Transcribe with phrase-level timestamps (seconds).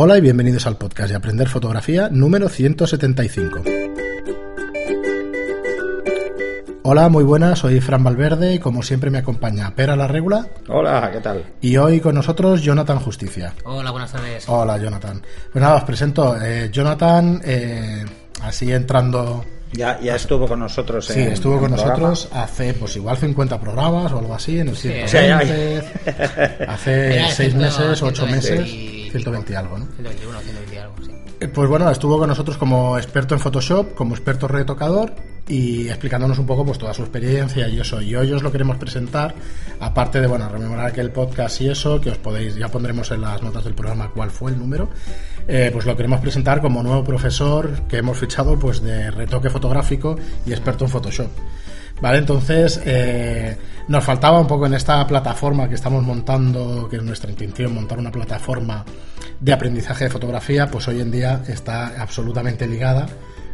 [0.00, 3.62] Hola y bienvenidos al podcast de Aprender Fotografía número 175.
[6.84, 10.46] Hola, muy buenas, soy Fran Valverde y como siempre me acompaña Pera la Regula.
[10.68, 11.44] Hola, ¿qué tal?
[11.60, 13.54] Y hoy con nosotros Jonathan Justicia.
[13.64, 14.48] Hola, buenas tardes.
[14.48, 15.20] Hola, Jonathan.
[15.52, 16.40] Pues nada, os presento.
[16.40, 18.04] Eh, Jonathan, eh,
[18.42, 21.06] así entrando ya, ya estuvo con nosotros.
[21.06, 21.90] Sí, en, estuvo con programa.
[21.98, 25.82] nosotros hace, pues igual 50 programas o algo así, en el Sí, 120,
[26.68, 29.86] hace Era 6 ciento- meses, 8 120 meses, y 120 y algo, ¿no?
[29.96, 31.10] 121, 120 y algo, sí.
[31.40, 35.12] Eh, Pues bueno, estuvo con nosotros como experto en Photoshop, como experto retocador
[35.46, 38.00] y explicándonos un poco pues toda su experiencia y eso.
[38.02, 39.34] Y hoy os lo queremos presentar,
[39.80, 43.42] aparte de bueno, rememorar aquel podcast y eso, que os podéis, ya pondremos en las
[43.42, 44.88] notas del programa cuál fue el número.
[45.46, 50.16] eh, pues lo queremos presentar como nuevo profesor que hemos fichado pues de retoque fotográfico
[50.44, 51.28] y experto en Photoshop.
[52.00, 53.56] Vale, entonces eh,
[53.88, 57.98] nos faltaba un poco en esta plataforma que estamos montando, que es nuestra intención, montar
[57.98, 58.84] una plataforma
[59.40, 63.06] de aprendizaje de fotografía, pues hoy en día está absolutamente ligada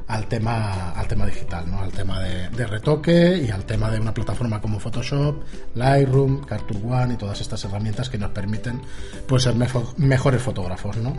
[0.06, 1.80] al tema, al tema digital, ¿no?
[1.80, 5.42] al tema de, de retoque y al tema de una plataforma como Photoshop,
[5.74, 8.82] Lightroom, Cartoon One y todas estas herramientas que nos permiten
[9.26, 9.54] pues, ser
[9.96, 10.96] mejores fotógrafos.
[10.98, 11.16] ¿no?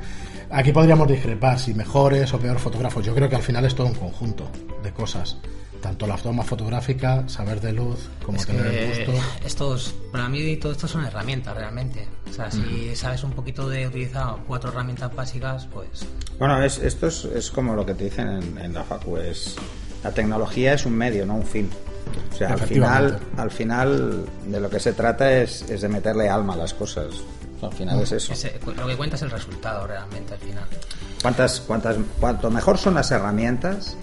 [0.51, 3.03] Aquí podríamos discrepar si mejores o peores fotógrafos.
[3.05, 4.49] Yo creo que al final es todo un conjunto
[4.83, 5.37] de cosas.
[5.85, 9.13] Tanto la toma fotográfica, saber de luz, como Es tener el gusto.
[9.45, 12.07] estos, para mí todo esto son herramientas realmente.
[12.27, 15.87] O sea, si sabes un poquito de utilizar cuatro herramientas básicas, pues
[16.39, 19.17] Bueno, es, esto es, es como lo que te dicen en, en la facu.
[19.17, 19.57] Es,
[20.03, 21.69] la tecnología es un medio, no un fin.
[22.33, 26.27] O sea, al final, al final de lo que se trata es, es de meterle
[26.29, 27.09] alma a las cosas.
[27.61, 28.33] Al final es eso.
[28.33, 30.65] ese- lo que cuenta es el resultado realmente al final.
[31.21, 33.95] Cuantas, cuantas, cuanto mejor son las herramientas,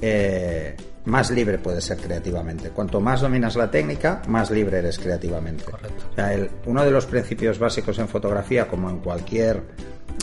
[0.00, 2.70] eh, más libre puedes ser creativamente.
[2.70, 5.64] Cuanto más dominas la técnica, más libre eres creativamente.
[5.64, 6.04] Correcto.
[6.12, 9.62] O sea, el- uno de los principios básicos en fotografía, como en cualquier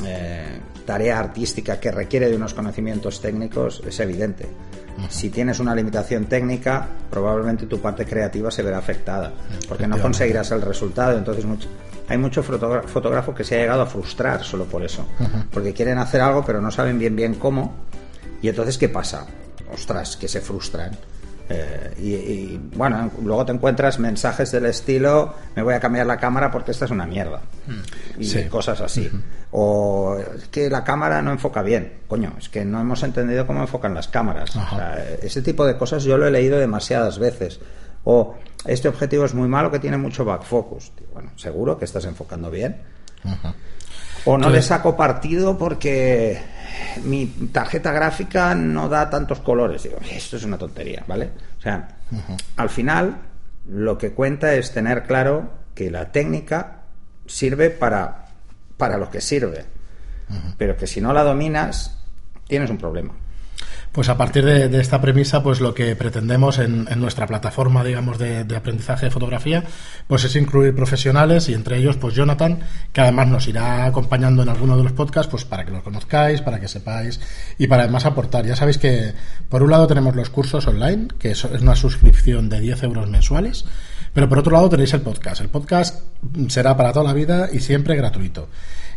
[0.05, 4.47] eh, tarea artística que requiere de unos conocimientos técnicos, es evidente.
[5.09, 9.33] Si tienes una limitación técnica, probablemente tu parte creativa se verá afectada,
[9.67, 11.17] porque no conseguirás el resultado.
[11.17, 11.69] Entonces, mucho-
[12.07, 15.05] hay mucho fotogra- fotógrafo que se ha llegado a frustrar solo por eso,
[15.51, 17.73] porque quieren hacer algo, pero no saben bien bien cómo.
[18.41, 19.25] Y entonces, ¿qué pasa?
[19.73, 20.91] Ostras, que se frustran.
[21.51, 26.17] Eh, y, y, bueno, luego te encuentras mensajes del estilo: Me voy a cambiar la
[26.17, 27.41] cámara porque esta es una mierda.
[28.19, 28.43] Y Sí.
[28.45, 29.09] cosas así.
[29.51, 32.01] O es que la cámara no enfoca bien.
[32.07, 34.55] Coño, es que no hemos entendido cómo enfocan las cámaras.
[34.55, 34.75] Ajá.
[34.75, 37.59] O sea, ese tipo de cosas yo lo he leído demasiadas veces.
[38.03, 40.91] O este objetivo es muy malo que tiene mucho back focus.
[41.13, 42.77] Bueno, seguro que estás enfocando bien.
[44.25, 44.53] O no Sí.
[44.53, 46.39] le saco partido porque
[47.03, 49.83] mi tarjeta gráfica no da tantos colores.
[49.83, 51.31] Digo, esto es una tontería, ¿vale?
[51.57, 51.87] O sea,
[52.55, 53.17] al final
[53.67, 56.81] lo que cuenta es tener claro que la técnica
[57.25, 58.25] sirve para,
[58.77, 59.65] para lo que sirve.
[60.57, 61.97] Pero que si no la dominas,
[62.47, 63.13] tienes un problema.
[63.91, 67.83] Pues a partir de, de esta premisa, pues lo que pretendemos en, en nuestra plataforma,
[67.83, 69.63] digamos, de, de aprendizaje de fotografía,
[70.07, 72.59] pues es incluir profesionales y entre ellos, pues Jonathan,
[72.93, 76.41] que además nos irá acompañando en alguno de los podcasts, pues para que los conozcáis,
[76.41, 77.19] para que sepáis
[77.57, 78.45] y para además aportar.
[78.45, 79.13] Ya sabéis que
[79.49, 83.65] por un lado tenemos los cursos online, que es una suscripción de 10 euros mensuales,
[84.13, 85.41] pero por otro lado tenéis el podcast.
[85.41, 86.03] El podcast
[86.47, 88.49] será para toda la vida y siempre gratuito.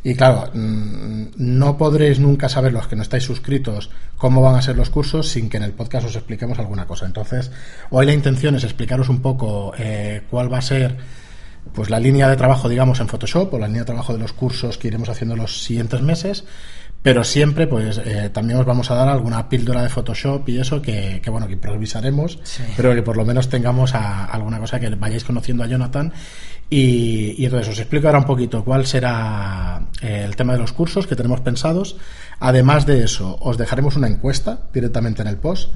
[0.05, 4.63] Y claro, mm, no podréis nunca saber los que no estáis suscritos cómo van a
[4.63, 7.07] ser los cursos sin que en el podcast os expliquemos alguna cosa.
[7.07, 7.53] Entonces,
[7.91, 10.97] hoy la intención es explicaros un poco eh, cuál va a ser
[11.73, 14.33] pues la línea de trabajo, digamos, en Photoshop o la línea de trabajo de los
[14.33, 16.45] cursos que iremos haciendo los siguientes meses.
[17.03, 20.81] Pero siempre, pues, eh, también os vamos a dar alguna píldora de Photoshop y eso
[20.81, 22.63] que, que, bueno, que improvisaremos, Sí.
[22.77, 26.13] pero que por lo menos tengamos a- alguna cosa que vayáis conociendo a Jonathan.
[26.71, 30.73] Y, y entonces os explico ahora un poquito cuál será eh, el tema de los
[30.73, 31.97] cursos que tenemos pensados.
[32.39, 35.71] Además de eso, os dejaremos una encuesta directamente en el post.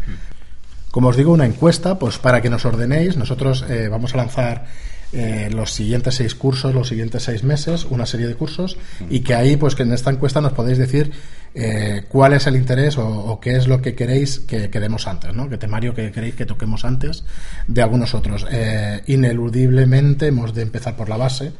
[0.92, 3.16] Como os digo, una encuesta, pues para que nos ordenéis.
[3.16, 4.64] Nosotros eh, vamos a lanzar
[5.12, 8.76] eh, los siguientes seis cursos, los siguientes seis meses, una serie de cursos,
[9.08, 11.12] y que ahí, pues que en esta encuesta nos podéis decir
[11.54, 15.06] eh, cuál es el interés o, o qué es lo que queréis que, que demos
[15.06, 15.48] antes, ¿no?
[15.48, 17.24] Qué temario que queréis que toquemos antes
[17.66, 18.46] de algunos otros.
[18.50, 21.52] Eh, ineludiblemente hemos de empezar por la base.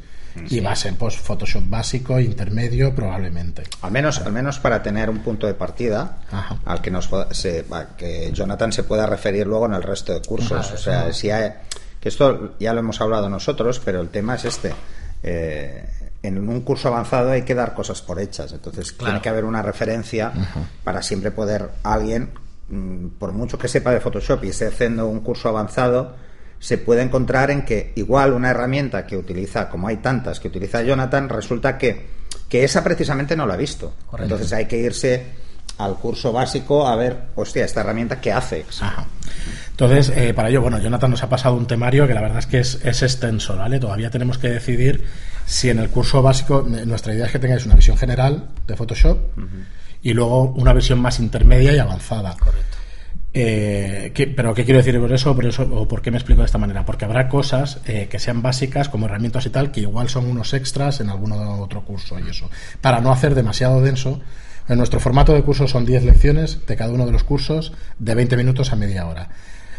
[0.51, 3.63] Y va a ser pues Photoshop básico, intermedio, probablemente.
[3.81, 6.59] Al menos, al menos para tener un punto de partida Ajá.
[6.67, 7.65] al que nos se,
[7.97, 10.67] que Jonathan se pueda referir luego en el resto de cursos.
[10.67, 11.19] Ajá, o sea, eso.
[11.19, 11.53] si hay-
[12.01, 14.73] que esto ya lo hemos hablado nosotros, pero el tema es este.
[15.23, 15.85] Eh,
[16.23, 19.63] en un curso avanzado hay que dar cosas por hechas, entonces tiene que haber una
[19.63, 20.33] referencia
[20.83, 22.31] para siempre poder alguien,
[22.69, 26.17] mm, por mucho que sepa de Photoshop y esté haciendo un curso avanzado,
[26.59, 30.83] se puede encontrar en que igual una herramienta que utiliza, como hay tantas que utiliza
[30.83, 32.17] Jonathan, resulta que
[32.49, 33.95] que esa precisamente no la ha visto.
[34.07, 34.35] Correcto.
[34.35, 35.27] Entonces hay que irse
[35.79, 38.65] al curso básico a ver, hostia, esta herramienta qué hace.
[38.81, 39.07] Ajá.
[39.71, 42.47] Entonces, eh, para ello, bueno, Jonathan nos ha pasado un temario que la verdad es
[42.47, 43.79] que es, es extenso, ¿vale?
[43.79, 45.05] Todavía tenemos que decidir
[45.45, 48.75] si en el curso básico, eh, nuestra idea es que tengáis una visión general de
[48.75, 49.19] Photoshop
[50.03, 52.35] y luego una visión más intermedia y avanzada.
[52.39, 52.77] Correcto.
[53.39, 56.41] Eh, ¿qué- pero ¿qué quiero decir por eso, por eso o por qué me explico
[56.41, 56.87] de esta manera?
[56.87, 60.55] Porque habrá cosas eh, que sean básicas como herramientas y tal que igual son unos
[60.55, 62.49] extras en algún otro curso y eso.
[62.81, 64.21] Para no hacer demasiado denso,
[64.69, 68.15] en nuestro formato de curso son 10 lecciones de cada uno de los cursos de
[68.15, 69.29] 20 minutos a media hora.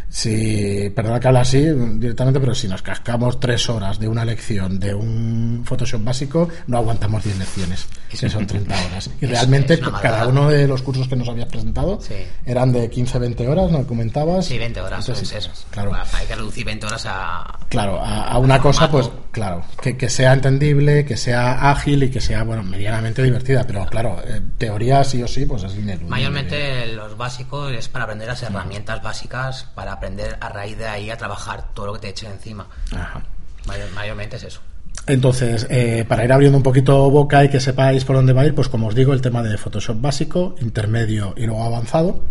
[0.10, 4.80] Si, perdona que habla así directamente, pero si nos cascamos tres horas de una lección
[4.80, 9.10] de un Photoshop básico, no aguantamos 10 lecciones, que son 30 horas.
[9.20, 12.14] Y realmente cada uno de los cursos que nos habías presentado Sí.
[12.46, 13.86] eran de 15-20 horas, ¿no?
[13.86, 14.46] Comentabas.
[14.46, 15.00] Sí, 20 horas.
[15.10, 15.66] Entonces, pues eso.
[15.72, 17.60] Claro, Hay que reducir 20 horas a.
[17.68, 19.10] claro, a, a una cosa, pues.
[19.38, 23.66] Claro, que, que sea entendible, que sea ágil y que sea, bueno, medianamente divertida.
[23.68, 26.10] Pero claro, eh, teoría sí o sí, pues es ineludible.
[26.10, 31.12] Mayormente los básicos es para aprender las herramientas básicas, para aprender a raíz de ahí
[31.12, 32.68] a trabajar todo lo que te echen encima.
[32.96, 33.22] Ajá.
[33.68, 34.62] Mayor- mayormente es eso.
[35.06, 38.46] Entonces, eh, para ir abriendo un poquito boca y que sepáis por dónde va a
[38.48, 42.24] ir, pues como os digo, el tema de Photoshop básico, intermedio y luego avanzado.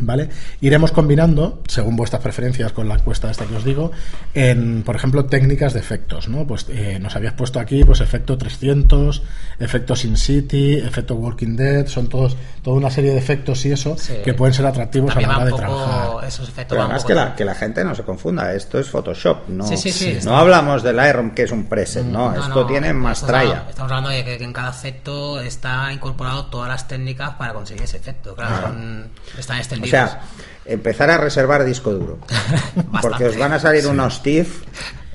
[0.00, 0.28] ¿Vale?
[0.60, 3.90] Iremos combinando, según vuestras preferencias con la encuesta esta que os digo,
[4.34, 6.46] en, por ejemplo, técnicas de efectos, ¿no?
[6.46, 9.22] Pues eh, nos habías puesto aquí, pues efecto 300,
[9.58, 13.96] efecto Sin City, efecto Walking Dead, son todos, toda una serie de efectos y eso
[13.98, 14.14] Sí.
[14.24, 16.24] que pueden ser atractivos También a la hora de trabajar.
[16.28, 19.48] Esos efectos Pero además que la, que la gente no se confunda, esto es Photoshop,
[19.48, 22.40] no, Sí, sí, sí, no está- hablamos del Lightroom que es un preset, no, No,
[22.40, 23.50] esto no, tiene más tralla.
[23.50, 27.82] hablando- Estamos hablando de que en cada efecto está incorporado todas las técnicas para conseguir
[27.82, 28.34] ese efecto.
[28.34, 30.20] Claro, son- están O sea,
[30.64, 32.18] empezar a reservar disco duro.
[33.02, 34.62] Porque os van a salir unos TIFF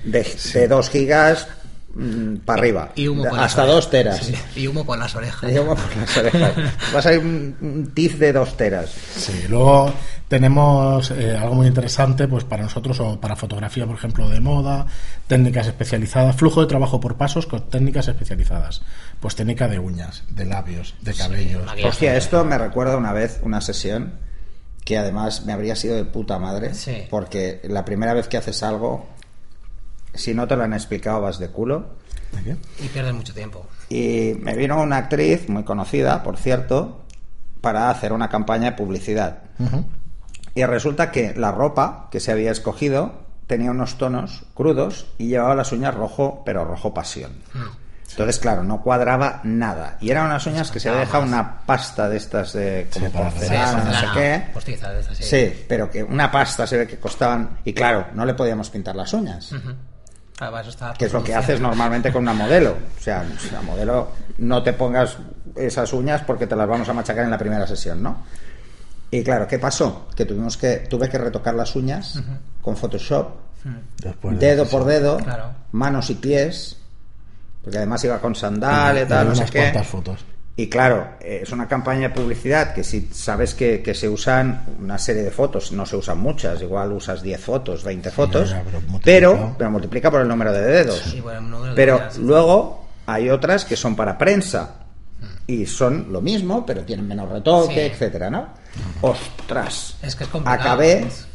[0.03, 1.47] de, de 2 gigas
[2.45, 2.91] para arriba.
[2.95, 3.65] y humo hasta.
[3.65, 4.19] 2 teras.
[4.25, 5.51] Sí, y humo por las orejas.
[5.51, 6.53] Y humo por las orejas.
[6.93, 8.89] Va a salir un, un TIFF de 2 teras.
[9.15, 9.93] Sí, luego
[10.27, 14.87] tenemos eh, algo muy interesante pues para nosotros o para fotografía, por ejemplo, de moda,
[15.27, 18.81] técnicas especializadas, flujo de trabajo por pasos con técnicas especializadas.
[19.19, 21.63] Pues técnica de uñas, de labios, de cabellos.
[21.63, 21.89] maquillaje.
[21.89, 24.13] Hostia, esto me recuerda una vez una sesión
[24.83, 26.73] que además me habría sido de puta madre.
[26.73, 27.03] Sí.
[27.09, 29.05] Porque la primera vez que haces algo,
[30.13, 31.95] si no te lo han explicado, vas de culo.
[32.83, 33.65] Y pierdes mucho tiempo.
[33.89, 37.03] Y me vino una actriz muy conocida, por cierto,
[37.61, 39.43] para hacer una campaña de publicidad.
[40.55, 45.55] Y resulta que la ropa que se había escogido tenía unos tonos crudos y llevaba
[45.55, 47.31] las uñas rojo, pero rojo pasión.
[48.13, 49.97] Entonces, claro, no cuadraba nada.
[49.99, 53.11] Y eran unas uñas que se había dejado una pasta de estas de como Sí,
[53.11, 54.43] para porcelana, no sé qué.
[55.15, 55.65] Esas, sí.
[55.67, 57.57] Pero que una pasta se ve que costaban.
[57.65, 59.51] Y claro, no le podíamos pintar las uñas.
[60.97, 62.75] Que es lo que haces normalmente con una modelo.
[62.99, 65.17] O sea, la modelo no te pongas
[65.55, 68.23] esas uñas porque te las vamos a machacar en la primera sesión, ¿no?
[69.11, 70.07] Y claro, ¿qué pasó?
[70.15, 72.19] Que tuvimos que tuve que retocar las uñas
[72.61, 73.29] con Photoshop,
[74.01, 75.51] de- dedo por dedo, Claro.
[75.71, 76.77] manos y pies,
[77.63, 79.59] porque además iba con sandalia, y tal, no sé unas qué.
[79.61, 80.25] cuantas fotos.
[80.55, 84.65] Y claro, eh, es una campaña de publicidad que si sabes que, que se usan
[84.79, 88.81] una serie de fotos, no se usan muchas, igual usas 10 fotos, 20 fotos, pero
[89.03, 90.99] pero, pero multiplica por el número de dedos.
[90.99, 94.75] Sí, bueno, el número de Pero luego hay otras que son para prensa
[95.47, 97.79] y son lo mismo, pero tienen menos retoque, Sí.
[97.79, 98.49] etcétera, ¿no?
[99.01, 99.95] Ostras.
[100.03, 100.61] Es que es complicado.
[100.61, 101.27] Acabé, Es-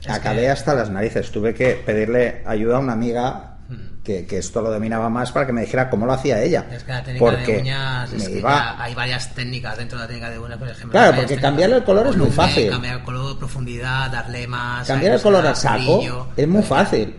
[0.00, 1.30] es acabé que- hasta las narices.
[1.30, 3.53] Tuve que pedirle ayuda a una amiga.
[4.02, 6.66] Que, que esto lo dominaba más para que me dijera cómo lo hacía ella.
[6.70, 9.98] Es que la técnica porque de uñas es me que iba- hay varias técnicas dentro
[9.98, 10.90] de la técnica de uñas, por ejemplo.
[10.90, 12.70] Claro, porque cambiarle el color es muy fácil.
[12.70, 14.86] Cambiar el color, profundidad, darle más.
[14.86, 16.28] Cambiar el color a saco brillo.
[16.36, 17.14] es muy fácil,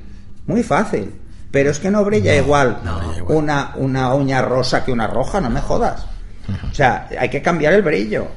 [0.45, 1.15] muy fácil.
[1.51, 2.77] Pero es que no brilla igual
[3.29, 6.05] una, una uña rosa que una roja, no me jodas.
[6.69, 8.27] O sea, hay que cambiar el brillo.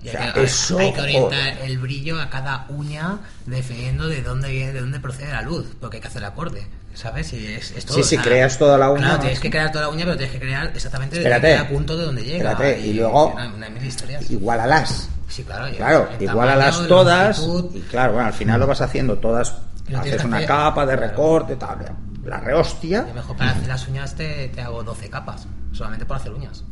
[0.00, 1.58] Y O hay, sea, que, eso, hay que orientar joder.
[1.70, 5.96] el brillo a cada uña dependiendo de dónde viene, de dónde procede la luz, porque
[5.96, 7.32] hay que hacer acorde, ¿sabes?
[7.32, 9.20] Y es, es todo, Sí, si creas toda la uña, Claro, ¿no?
[9.20, 11.54] tienes que crear toda la uña, pero tienes que crear exactamente Espérate.
[11.56, 12.52] cada punto de donde llega.
[12.52, 13.36] Espérate, y luego-
[13.72, 14.28] mil historias.
[14.30, 15.08] Igualalas.
[15.28, 15.68] Sí, claro.
[15.68, 17.48] y Claro, el igualalas tamaño, la todas.
[17.74, 19.54] Y claro, bueno, al final lo vas haciendo todas.
[19.96, 21.10] Haces una hacer- capa de claro.
[21.10, 21.78] recorte, tal.
[22.24, 23.06] La rehostia.
[23.10, 26.64] Y mejor para hacer las uñas te, te hago 12 capas, solamente por hacer uñas.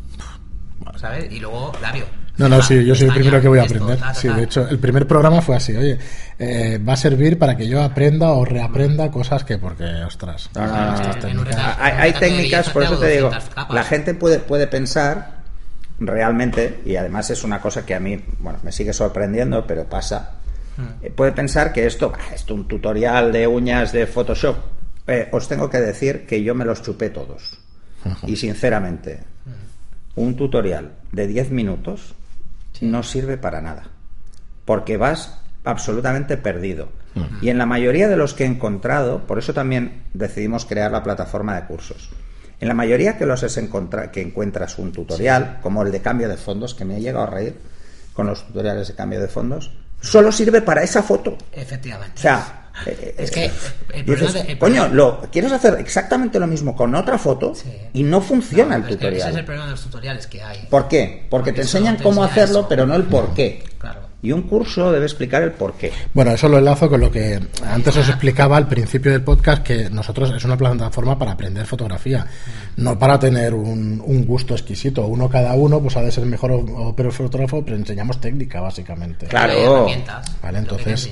[0.96, 1.30] ¿Sabes?
[1.32, 2.04] Y luego labio.
[2.38, 3.98] No, no, sí, yo soy el primero que voy a aprender.
[4.14, 5.98] Sí, de hecho, el primer programa fue así, oye,
[6.38, 10.66] eh, va a servir para que yo aprenda o reaprenda cosas que, porque, ostras, No,
[10.66, 13.74] no, no, técnicas- retrato- Hay, técnicas, por eso te digo, 200 capas.
[13.74, 15.36] la gente puede, puede pensar
[15.98, 20.32] realmente, y además es una cosa que a mí, bueno, me sigue sorprendiendo, pero pasa,
[20.76, 21.02] Hmm.
[21.04, 24.56] eh, puede pensar que esto, bah, esto un tutorial de uñas de Photoshop.
[25.06, 27.58] Eh, os tengo que decir que yo me los chupé todos.
[28.26, 29.20] Y sinceramente,
[30.16, 32.14] un tutorial de 10 minutos
[32.80, 33.84] no sirve para nada.
[34.64, 36.88] Porque vas absolutamente perdido.
[37.40, 41.02] Y en la mayoría de los que he encontrado, por eso también decidimos crear la
[41.02, 42.10] plataforma de cursos.
[42.60, 43.58] En la mayoría que los es
[44.12, 47.30] que encuentras un tutorial, como el de cambio de fondos, que me he llegado a
[47.30, 47.56] reír
[48.12, 51.36] con los tutoriales de cambio de fondos, solo sirve para esa foto.
[51.52, 52.14] Efectivamente.
[52.16, 53.50] O sea, Es eh, que eh,
[53.94, 57.16] el dices, problema de- el coño, problema- lo, quieres hacer exactamente lo mismo con otra
[57.18, 57.70] foto Sí.
[57.94, 59.20] y no funciona No, el es que tutorial.
[59.22, 60.66] Ese es el problema de los tutoriales que hay.
[60.68, 60.98] ¿Por qué?
[61.06, 62.68] Porque, Porque te enseñan te cómo enseña hacerlo, eso.
[62.68, 63.64] pero no el por qué.
[63.78, 64.00] Claro.
[64.22, 65.92] Y un curso debe explicar el por qué.
[66.12, 69.88] Bueno, eso lo enlazo con lo que antes os explicaba al principio del podcast, que
[69.90, 72.26] nosotros es una plataforma para aprender fotografía,
[72.76, 75.06] no para tener un, un gusto exquisito.
[75.06, 78.60] Uno cada uno, pues ha de ser mejor o, o peor fotógrafo, pero enseñamos técnica,
[78.60, 79.26] básicamente.
[79.26, 79.86] Claro.
[80.42, 81.10] Vale, entonces.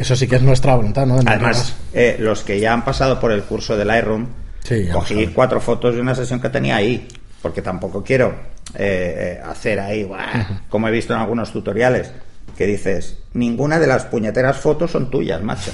[0.00, 1.18] Eso sí que es nuestra voluntad, ¿no?
[1.18, 4.26] De Además, eh, los que ya han pasado por el curso de Lightroom,
[4.64, 7.08] Sí, cogí cuatro fotos de una sesión que tenía ahí,
[7.40, 8.34] porque tampoco quiero
[8.74, 10.62] eh, eh, hacer ahí, ¡buah!
[10.68, 12.12] como he visto en algunos tutoriales,
[12.56, 15.70] que dices, ninguna de las puñeteras fotos son tuyas, macho.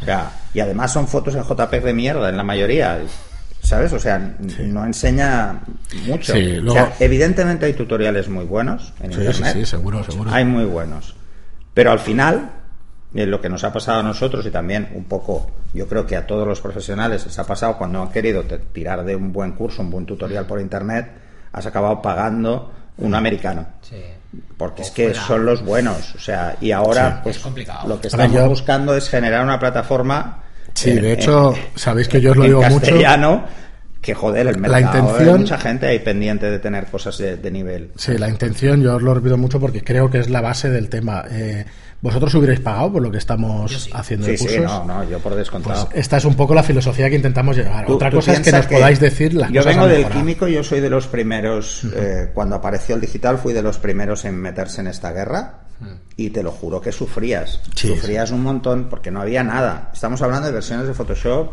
[0.00, 2.98] O sea, y además son fotos en JPEG de mierda, en la mayoría.
[3.60, 3.92] ¿Sabes?
[3.92, 4.18] O sea,
[4.60, 5.60] no enseña
[6.06, 6.32] mucho.
[6.32, 9.52] Sí, O luego- sea, evidentemente hay tutoriales muy buenos en Sí, sí, internet.
[9.58, 10.30] sí, seguro, seguro.
[10.32, 11.14] Hay muy buenos.
[11.74, 12.50] Pero al final,
[13.14, 16.26] lo que nos ha pasado a nosotros y también un poco, yo creo que a
[16.26, 19.80] todos los profesionales les ha pasado cuando han querido te- tirar de un buen curso,
[19.82, 21.10] un buen tutorial por internet,
[21.52, 23.66] has acabado pagando un americano.
[23.82, 23.96] Sí.
[24.58, 25.22] Porque O es que fuera.
[25.26, 26.14] son los buenos.
[26.14, 27.20] O sea, y ahora Sí.
[27.22, 27.88] pues, Es complicado.
[27.88, 30.42] lo que Ahora estamos yo- buscando es generar una plataforma.
[30.74, 32.74] Sí, en- de hecho, en- sabéis que yo os lo en digo mucho.
[32.80, 33.44] castellano,
[34.02, 34.98] que joder, el La mercado.
[34.98, 37.90] intención- Hay mucha gente ahí pendiente de tener cosas de, de nivel.
[37.96, 40.88] Sí, la intención, yo os lo repito mucho porque creo que es la base del
[40.90, 41.24] tema.
[41.30, 41.64] Eh,
[42.00, 43.90] ¿Vosotros hubierais pagado por lo que estamos sí.
[43.92, 44.56] haciendo Sí, de cursos?
[44.56, 45.88] sí, no, no, yo por Pues descontado.
[45.92, 47.86] esta es un poco la filosofía que intentamos llegar.
[47.86, 50.46] Tú- Otra tú cosa es que nos podáis decir las Yo cosas vengo del químico,
[50.46, 54.36] yo soy de los primeros, eh, cuando apareció el digital, fui de los primeros en
[54.40, 55.60] meterse en esta guerra
[56.16, 57.60] y te lo juro que sufrías.
[57.74, 59.90] Sí, sufrías un montón porque no había nada.
[59.92, 61.50] Estamos hablando de versiones de Photoshop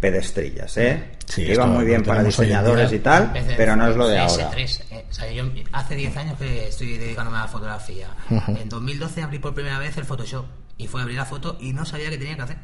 [0.00, 1.10] pedestrillas, ¿eh?
[1.26, 4.50] Sí, que iban muy bien para diseñadores y tal, pero no es lo de ahora.
[4.52, 8.08] CS3, eh, o sea, yo hace 10 años que estoy dedicándome a la fotografía.
[8.30, 11.72] En 2012 abrí por primera vez el Photoshop y fue a abrir la foto y
[11.72, 12.56] no sabía qué tenía que hacer.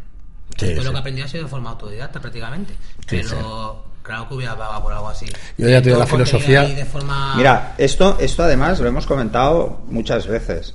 [0.57, 0.85] Sí, Todo sí.
[0.85, 2.75] lo que aprendí ha sido de forma autodidacta prácticamente.
[3.09, 5.27] Sí, pero claro que hubiera pagado por algo así.
[5.59, 7.35] Yo ya te digo, Todo la filosofía- de forma...
[7.37, 10.75] Mira, esto, esto además lo hemos comentado muchas veces.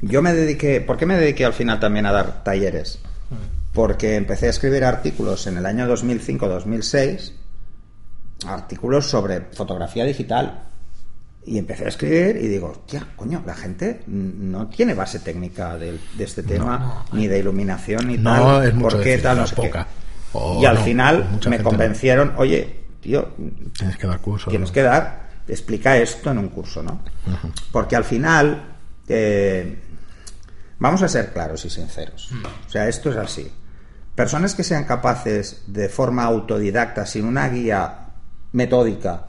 [0.00, 2.98] Yo me dediqué, ¿por qué me dediqué al final también a dar talleres?
[3.76, 7.32] Porque empecé a escribir artículos en el año 2005-2006,
[8.46, 10.62] artículos sobre fotografía digital.
[11.44, 12.82] Y empecé a escribir y digo,
[13.16, 17.16] coño, la gente no tiene base técnica de, de este tema, no.
[17.18, 18.66] ni de iluminación, ni No, tal.
[18.68, 19.36] es mucho ¿Por qué decir, tal?
[19.36, 19.62] No sé qué.
[19.68, 19.86] poca.
[20.32, 23.28] O y al final me convencieron, oye, tío,
[23.78, 24.50] Tienes que dar cursos.
[24.50, 27.02] tienes que dar, explica esto en un curso, ¿no?
[27.70, 29.78] Porque al final, eh,
[30.78, 32.32] vamos a ser claros y sinceros.
[32.66, 33.52] O sea, esto es así.
[34.16, 37.98] Personas que sean capaces de forma autodidacta, sin una guía
[38.52, 39.26] metódica,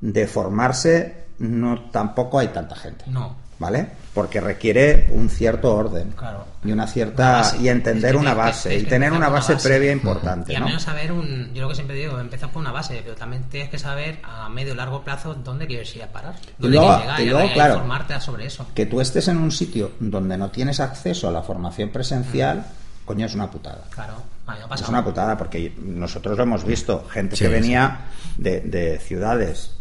[0.00, 3.04] de formarse, no tampoco hay tanta gente.
[3.08, 3.42] No.
[3.56, 3.86] ¿Vale?
[4.12, 6.44] Porque requiere un cierto orden Claro.
[6.64, 9.92] y una cierta y entender Es que una que- base y tener una base previa
[9.92, 10.66] importante, Y al ¿no?
[10.66, 11.54] menos saber un.
[11.54, 14.48] Yo lo que siempre digo, empezar por una base, pero también tienes que saber a
[14.48, 16.34] medio y largo plazo dónde quieres ir a parar.
[16.58, 18.66] Dónde luego- quieres llegar, y luego, ahí claro, informarte sobre eso.
[18.74, 22.66] que tú estés en un sitio donde no tienes acceso a la formación presencial,
[23.04, 23.84] coño, es una putada.
[23.90, 24.14] Claro,
[24.46, 24.90] ha Es pasado.
[24.90, 27.52] una putada porque nosotros lo hemos visto, gente Sí, que sí.
[27.54, 28.00] venía
[28.36, 29.72] de, de ciudades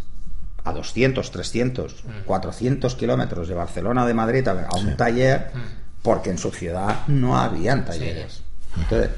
[0.63, 5.51] a 200, 300, 400 kilómetros de Barcelona o de Madrid a, a un taller
[6.01, 8.43] porque en su ciudad no habían talleres.
[8.77, 9.09] Entonces,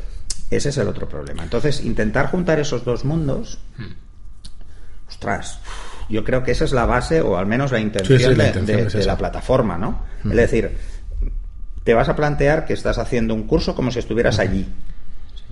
[0.49, 1.43] ese es el otro problema.
[1.43, 3.59] Entonces, intentar juntar esos dos mundos,
[5.07, 5.59] ostras,
[6.09, 8.43] yo creo que esa es la base o al menos la intención, Sí, sí, la
[8.43, 9.11] de- intención de, es de esa.
[9.11, 10.01] la plataforma, ¿no?
[10.25, 10.77] Es decir,
[11.85, 14.67] te vas a plantear que estás haciendo un curso como si estuvieras allí.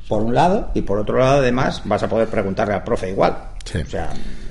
[0.10, 3.38] Por un lado, y por otro lado, además, vas a poder preguntarle al profe igual.
[3.64, 3.78] Sí.
[3.78, 4.10] O sea,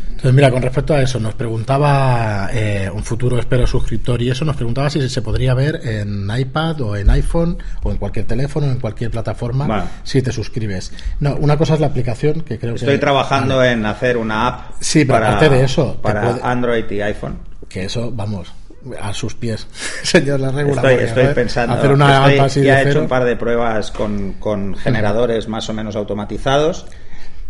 [0.08, 4.44] Entonces, mira, con respecto a eso, nos preguntaba eh, un futuro, espero, suscriptor y eso,
[4.44, 8.66] nos preguntaba si se podría ver en iPad o en iPhone o en cualquier teléfono,
[8.66, 9.84] en cualquier plataforma, Vale.
[10.04, 10.92] si te suscribes.
[11.20, 12.98] No, una cosa es la aplicación, que creo estoy que...
[12.98, 17.00] trabajando en hacer una app Sí, pero para, aparte de eso, para puede- Android y
[17.02, 17.38] iPhone.
[17.68, 18.52] Que eso, vamos,
[19.00, 19.66] a sus pies,
[20.02, 20.92] señor la regula.
[20.92, 21.74] Estoy, pensando.
[21.74, 25.48] Hacer una estoy- así de ya he hecho un par de pruebas con, con generadores
[25.48, 26.86] más o menos automatizados.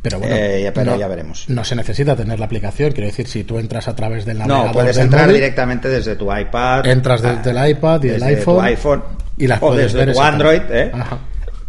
[0.02, 1.44] pero bueno, eh, ya- pero no- ya veremos.
[1.48, 4.66] No se necesita tener la aplicación, quiero decir, si tú entras a través del navegador
[4.66, 6.86] No, puedes entrar móvil, directamente desde tu iPad.
[6.86, 9.02] Entras ah, desde el iPad y el desde iPhone, tu iPhone
[9.38, 10.20] y las o desde ver tu.
[10.20, 10.90] Android, ¿eh?
[10.94, 11.18] Ajá.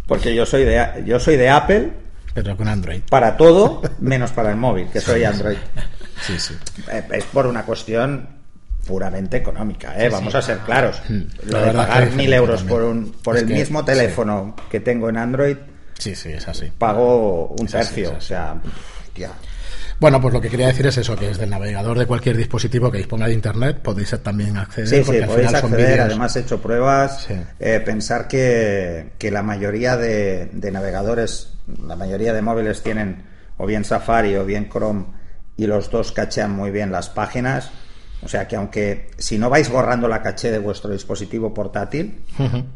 [0.06, 1.90] Porque yo soy de yo soy de Apple
[2.34, 3.00] pero con Android.
[3.08, 5.56] para todo menos para el móvil, que soy Android.
[6.20, 6.54] Sí, sí.
[6.90, 8.28] Eh, Es por una cuestión
[8.86, 10.08] puramente económica, ¿eh?
[10.08, 11.00] vamos a ser claros.
[11.46, 13.86] La Lo de pagar mil euros por, un, por el mismo sí.
[13.86, 15.56] teléfono que tengo en Android,
[15.98, 16.70] Sí, sí, es así.
[16.76, 18.14] pago un tercio.
[18.16, 18.56] O sea,
[19.12, 19.30] tía.
[20.00, 22.90] Bueno, pues lo que quería decir es eso, que desde el navegador de cualquier dispositivo
[22.90, 24.88] que disponga de internet podéis también acceder.
[24.88, 26.00] Sí, sí, porque al podéis final son acceder.
[26.00, 27.22] Además, he hecho pruebas.
[27.28, 27.34] Sí.
[27.60, 33.22] Eh, pensar que, que la mayoría de, de navegadores, la mayoría de móviles tienen
[33.56, 35.06] o bien Safari o bien Chrome
[35.56, 37.70] y los dos cachean muy bien las páginas.
[38.24, 42.24] O sea que aunque si no vais borrando la caché de vuestro dispositivo portátil,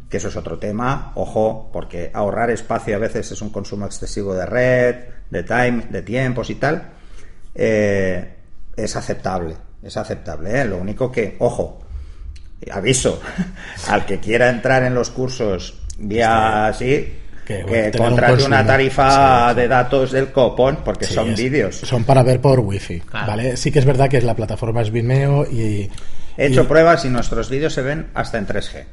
[0.09, 4.35] que eso es otro tema, ojo, porque ahorrar espacio a veces es un consumo excesivo
[4.35, 4.95] de red,
[5.29, 6.91] de time, de tiempos y tal,
[7.55, 8.35] eh,
[8.75, 10.61] es aceptable, es aceptable.
[10.61, 10.65] ¿eh?
[10.65, 11.81] Lo único que, ojo,
[12.71, 13.19] aviso
[13.87, 17.11] al que quiera entrar en los cursos vía así
[17.57, 19.61] que, que, bueno, un una tarifa Sí, sí.
[19.61, 21.75] de datos del copón porque Sí, son es- vídeos.
[21.77, 23.27] Son para ver por wifi, Claro.
[23.27, 23.57] ¿vale?
[23.57, 25.89] Sí que es verdad que la plataforma es Vimeo y...
[26.37, 28.83] He hecho y- pruebas y nuestros vídeos se ven hasta en 3G.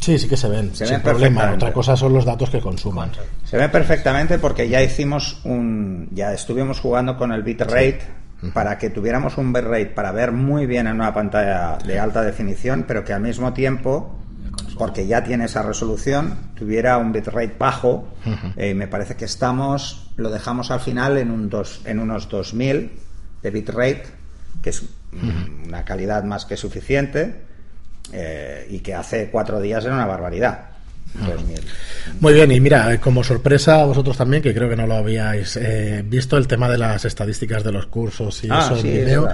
[0.00, 1.40] Sí, sí que se ven, Se sin ven problema.
[1.42, 1.64] perfectamente.
[1.66, 3.12] Otra cosa son los datos que consuman.
[3.44, 6.08] Se ve perfectamente porque ya hicimos un.
[6.10, 8.00] Ya estuvimos jugando con el bitrate
[8.52, 12.84] para que tuviéramos un bitrate para ver muy bien en una pantalla de alta definición,
[12.88, 14.18] pero que al mismo tiempo,
[14.78, 18.08] porque ya tiene esa resolución, tuviera un bitrate bajo.
[18.56, 20.10] Eh, y me parece que estamos.
[20.16, 22.92] Lo dejamos al final en, un dos, en unos 2000
[23.42, 24.04] de bitrate,
[24.62, 24.82] que es
[25.66, 27.42] una calidad más que suficiente.
[28.12, 30.73] eh, y que hace cuatro días era una barbaridad.
[31.14, 31.60] 2000.
[32.20, 34.94] Muy bien, y mira, eh, como sorpresa a vosotros también, que creo que no lo
[34.94, 38.82] habíais eh, visto, el tema de las estadísticas de los cursos y Ah, eso en
[38.82, 39.28] sí, video.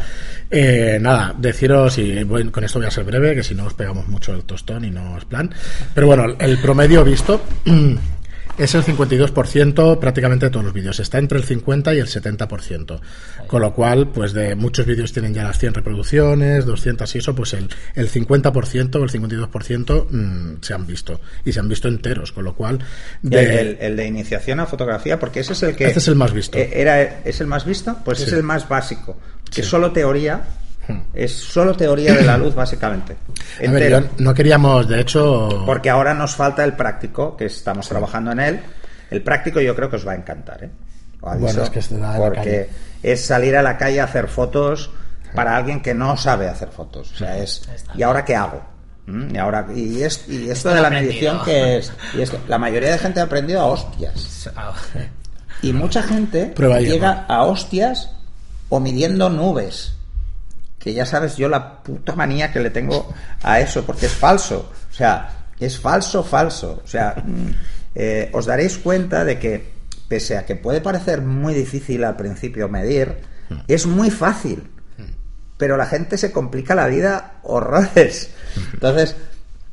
[0.50, 3.74] Eh, nada, deciros, y bueno, con esto voy a ser breve, que si no os
[3.74, 5.52] pegamos mucho el tostón y no es plan.
[5.94, 7.40] Pero bueno, el promedio visto
[8.58, 11.00] es el 52% prácticamente de todos los vídeos.
[11.00, 13.00] Está entre el 50 y el 70%.
[13.46, 17.34] Con lo cual, pues de muchos vídeos tienen ya las 100 reproducciones, 200 y eso,
[17.34, 21.20] pues el, el 50% o el 52% mm, se han visto.
[21.44, 22.78] Y se han visto enteros, con lo cual...
[23.22, 25.86] De- el, el- el de iniciación a fotografía, porque ese es el que.
[25.86, 26.58] Este es el más visto.
[26.58, 27.96] Eh, Era, ¿Es el más visto?
[28.04, 29.16] Pues es el más básico.
[29.50, 29.68] Que Sí.
[29.68, 30.42] solo teoría.
[31.14, 33.16] Es solo teoría de la luz, básicamente.
[33.58, 34.00] A ver, Entero.
[34.00, 35.62] yo no queríamos, de hecho...
[35.64, 38.60] Porque ahora nos falta el práctico, que estamos trabajando en él.
[39.10, 40.70] El práctico yo creo que os va a encantar, ¿eh?
[41.22, 42.70] Aviso, Bueno, es que la porque
[43.02, 44.90] es salir a la calle a hacer fotos
[45.34, 47.12] para alguien que no sabe hacer fotos.
[47.12, 48.62] O sea, es Está ¿y ahora qué hago?
[49.06, 49.34] ¿Mm?
[49.34, 52.58] Y ahora y, es, y esto de la medición que es, y es que la
[52.58, 54.50] mayoría de gente ha aprendido a hostias.
[54.56, 54.72] Ah,
[55.62, 58.10] Y mucha gente Prueba llega a hostias
[58.68, 59.94] o midiendo nubes.
[60.80, 63.12] Que ya sabes yo la puta manía que le tengo
[63.42, 64.72] a eso, porque es falso.
[64.90, 66.80] O sea, es falso, falso.
[66.82, 67.14] O sea,
[67.94, 69.72] eh, os daréis cuenta de que,
[70.08, 73.18] pese a que puede parecer muy difícil al principio medir,
[73.68, 74.70] es muy fácil.
[75.58, 78.30] Pero la gente se complica la vida horrores.
[78.72, 79.16] Entonces,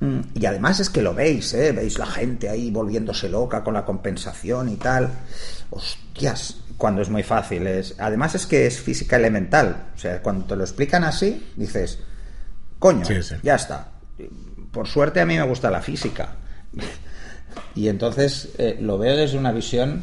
[0.02, 1.72] mm, y además es que lo veis, ¿eh?
[1.72, 5.10] Veis la gente ahí volviéndose loca con la compensación y tal.
[5.70, 7.65] Hostias, cuando es muy fácil.
[7.67, 9.87] Es, además es que es física elemental.
[9.95, 11.99] O sea, cuando te lo explican así, dices,
[12.79, 13.35] coño, Sí, sí.
[13.43, 13.89] ya está.
[14.71, 16.35] Por suerte a mí me gusta la física.
[17.75, 20.01] Y entonces eh, lo veo desde una visión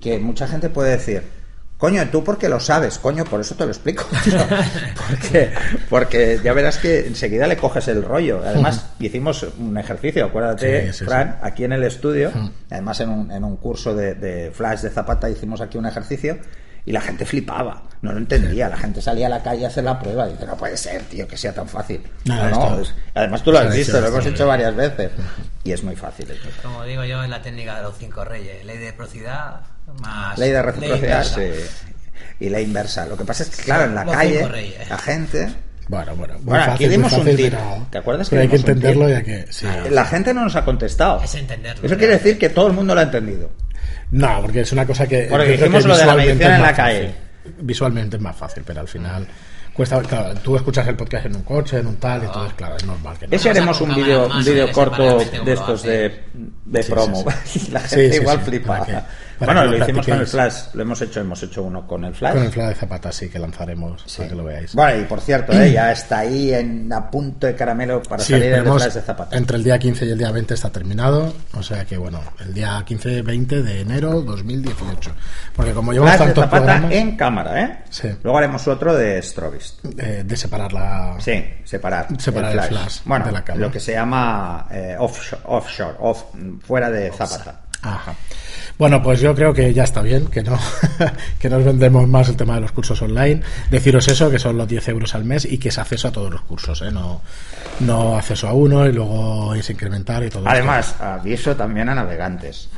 [0.00, 1.22] que mucha gente puede decir,
[1.78, 4.04] coño, tú porque lo sabes, coño, por eso te lo explico.
[5.08, 5.52] porque,
[5.88, 8.42] porque ya verás que enseguida le coges el rollo.
[8.44, 12.32] Además, hicimos un ejercicio, acuérdate, Sí, sí, Fran, aquí en el estudio,
[12.70, 16.38] además en un, en un curso de, de Flash de Zapata hicimos aquí un ejercicio
[16.84, 19.82] y la gente flipaba, no lo entendía, la gente salía a la calle a hacer
[19.82, 22.00] la prueba y dice, no puede ser, tío, que sea tan fácil.
[22.26, 25.10] No, No, es- además tú lo has visto, lo hemos hecho varias veces
[25.64, 26.28] y es muy fácil.
[26.62, 28.64] Como digo yo, es la técnica de los cinco reyes.
[28.64, 29.62] Ley de reciprocidad
[30.00, 30.38] más...
[30.38, 31.42] Ley de reciprocidad sí.
[32.40, 33.06] y ley inversa.
[33.06, 35.48] Lo que pasa es que, claro, en la Los calle, la gente,
[35.88, 37.50] Bueno, bueno, muy Bueno, aquí fácil, muy un fácil, tip.
[37.50, 39.46] pero- ¿Te acuerdas pero que hay que entenderlo ya que...
[39.50, 39.66] sí.
[39.90, 41.22] la gente no nos ha contestado.
[41.22, 41.86] Es entenderlo.
[41.86, 43.50] Eso quiere decir que todo el mundo lo ha entendido.
[44.10, 45.26] No, porque es una cosa que...
[45.30, 47.00] Porque dijimos que lo de la visualmente medición es en la más calle.
[47.08, 47.14] fácil.
[47.60, 49.26] Visualmente es más fácil, pero al final
[49.72, 50.00] cuesta...
[50.02, 52.84] Claro, tú escuchas el podcast en un coche, en un tal, y entonces, claro, es
[52.84, 53.36] normal que no.
[53.36, 56.22] Ese haremos un vídeo un vídeo corto de estos de,
[56.64, 57.24] de Sí, promo.
[57.44, 58.86] sí, Y la Sí, gente sí, igual sí, flipa.
[59.38, 60.26] Bueno, lo lo hicimos con el.
[60.26, 60.54] Flash.
[60.74, 62.34] Lo hemos hecho, hemos hecho uno con el Flash.
[62.34, 64.74] Con el Fla de Zapata sí que lanzaremos para que lo veáis.
[64.74, 68.32] Bueno, y por cierto, eh, ya está ahí en, a punto de caramelo para Sí,
[68.32, 69.36] salir el Flash de Zapata.
[69.36, 72.54] entre el día 15 y el día 20 está terminado, o sea que bueno, el
[72.54, 75.10] día 15-20 de enero 2018.
[75.54, 77.78] Porque como llevamos Flash de tantos Zapata programas en cámara, ¿eh?
[77.90, 78.08] Sí.
[78.22, 79.84] Luego haremos otro de Strobist.
[79.98, 81.16] eh, de separar la...
[81.18, 82.06] Sí, separar.
[82.18, 83.66] Separar el flash bueno, de la cámara.
[83.66, 86.24] lo que se llama eh, offshore, offshore off,
[86.66, 87.60] fuera de Zapata.
[87.82, 88.14] Ajá.
[88.78, 90.58] Bueno, pues yo creo que ya está bien, que no
[91.38, 93.40] que nos vendemos más el tema de los cursos online.
[93.70, 96.30] Deciros eso, que son los 10 euros al mes y que es acceso a todos
[96.30, 96.90] los cursos, ¿eh?
[96.92, 97.22] no,
[97.80, 102.68] no acceso a uno y luego es incrementar y todo Además, aviso también a navegantes.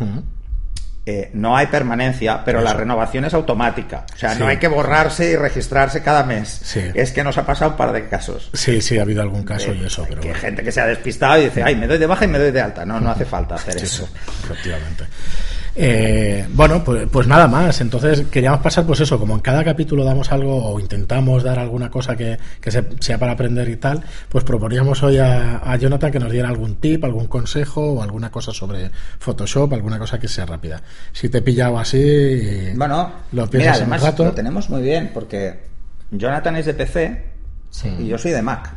[1.11, 4.05] Eh, no hay permanencia, pero la renovación es automática.
[4.15, 4.41] O sea, Sí.
[4.41, 6.61] no hay que borrarse y registrarse cada mes.
[6.63, 6.83] Sí.
[6.93, 8.51] Es que nos ha pasado un par de casos.
[8.53, 10.41] Sí, sí, ha habido algún caso y eso, pero que bueno.
[10.43, 12.51] gente que se ha despistado y dice, ay, me doy de baja y me doy
[12.51, 12.85] de alta.
[12.85, 14.07] No, no hace falta hacer Sí, eso.
[14.45, 15.05] efectivamente.
[15.77, 17.81] Eh, bueno, pues, pues nada más.
[17.81, 21.91] Entonces queríamos pasar, pues eso, como en cada capítulo damos algo o intentamos dar alguna
[21.91, 26.11] cosa que, que se- sea para aprender y tal, pues proponíamos hoy a, a Jonathan
[26.13, 30.29] que nos diera algún tip, algún consejo o alguna cosa sobre Photoshop, alguna cosa que
[30.29, 30.83] sea rápida.
[31.13, 34.25] Si te he pillado así, Bueno, lo mira, piensas en un rato.
[34.25, 35.61] lo tenemos muy bien porque
[36.11, 37.25] Jonathan es de PC
[37.71, 37.95] Sí.
[37.99, 38.75] y yo soy de Mac.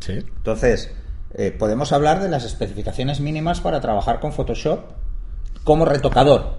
[0.00, 0.12] Sí.
[0.14, 0.90] Entonces,
[1.34, 4.80] eh, podemos hablar de las especificaciones mínimas para trabajar con Photoshop
[5.66, 6.58] como retocador.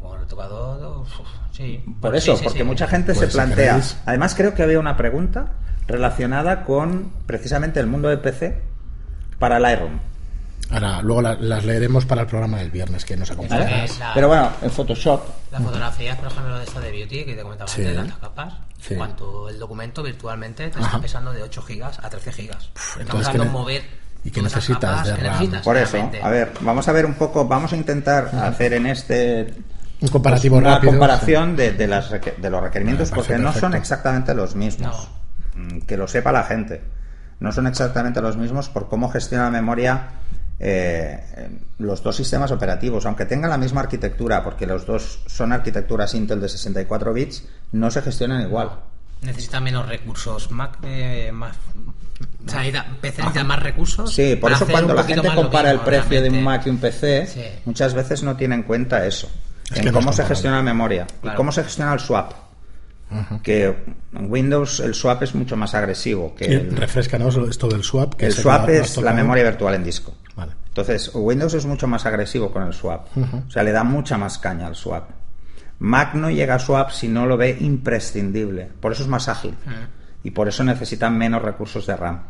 [0.00, 1.08] Como retocador, uf,
[1.52, 1.84] sí.
[2.00, 2.64] Por eso, sí, porque sí.
[2.64, 3.78] mucha gente Pues se plantea.
[4.06, 5.52] Además, creo que había una pregunta
[5.86, 8.62] relacionada con precisamente el mundo de PC
[9.38, 10.00] para el Lightroom.
[10.70, 13.44] Ahora, luego la- las leeremos para el programa del viernes que nos ¿vale?
[13.64, 13.86] acompaña.
[14.14, 15.20] Pero bueno, en Photoshop.
[15.50, 17.80] Las fotografías, por ejemplo, de esta de Beauty que te comentaba Sí.
[17.82, 18.94] antes, de altas capas, Sí.
[18.94, 20.86] cuanto el documento virtualmente te Ajá.
[20.86, 22.70] está pesando de 8 gigas a 13 gigas.
[22.98, 23.82] Estamos hablando ¿qué de ne- mover.
[24.24, 25.32] Y esas necesitas capas de que RAM?
[25.32, 26.22] necesitas Por eso, realmente.
[26.22, 29.54] a ver, vamos a ver un poco, vamos a intentar hacer en este
[30.00, 30.92] Un comparativo pues, una rápido.
[30.92, 35.08] comparación de, de las de los requerimientos Me porque no son exactamente los mismos.
[35.54, 36.80] Mm, Que lo sepa la gente.
[37.40, 40.08] No son exactamente los mismos por cómo gestiona la memoria
[40.62, 46.14] eh, los dos sistemas operativos, aunque tengan la misma arquitectura, porque los dos son arquitecturas
[46.14, 48.70] Intel de 64 bits, no se gestionan igual.
[49.22, 50.50] Necesita menos recursos.
[50.50, 51.56] Mac, eh, más.
[52.46, 52.62] O sea,
[53.00, 54.14] PC necesita más recursos.
[54.14, 56.42] Sí, por eso cuando la gente compara el precio de un.
[56.42, 57.42] Mac y un PC, Sí.
[57.64, 59.30] muchas veces no tiene en cuenta eso.
[59.70, 62.32] Es en no cómo se gestiona la memoria y cómo se gestiona el swap.
[63.42, 68.14] Que en Windows el swap es mucho más agresivo que el, refrescanos esto del swap.
[68.14, 70.14] Que el que swap es la memoria virtual en disco.
[70.36, 70.52] Vale.
[70.68, 73.08] Entonces, Windows es mucho más agresivo con el swap.
[73.48, 75.10] O sea, le da mucha más caña al swap.
[75.80, 78.68] Mac no llega a swap si no lo ve imprescindible.
[78.80, 79.54] Por eso es más ágil.
[80.22, 82.22] Y por eso necesitan menos recursos de RAM.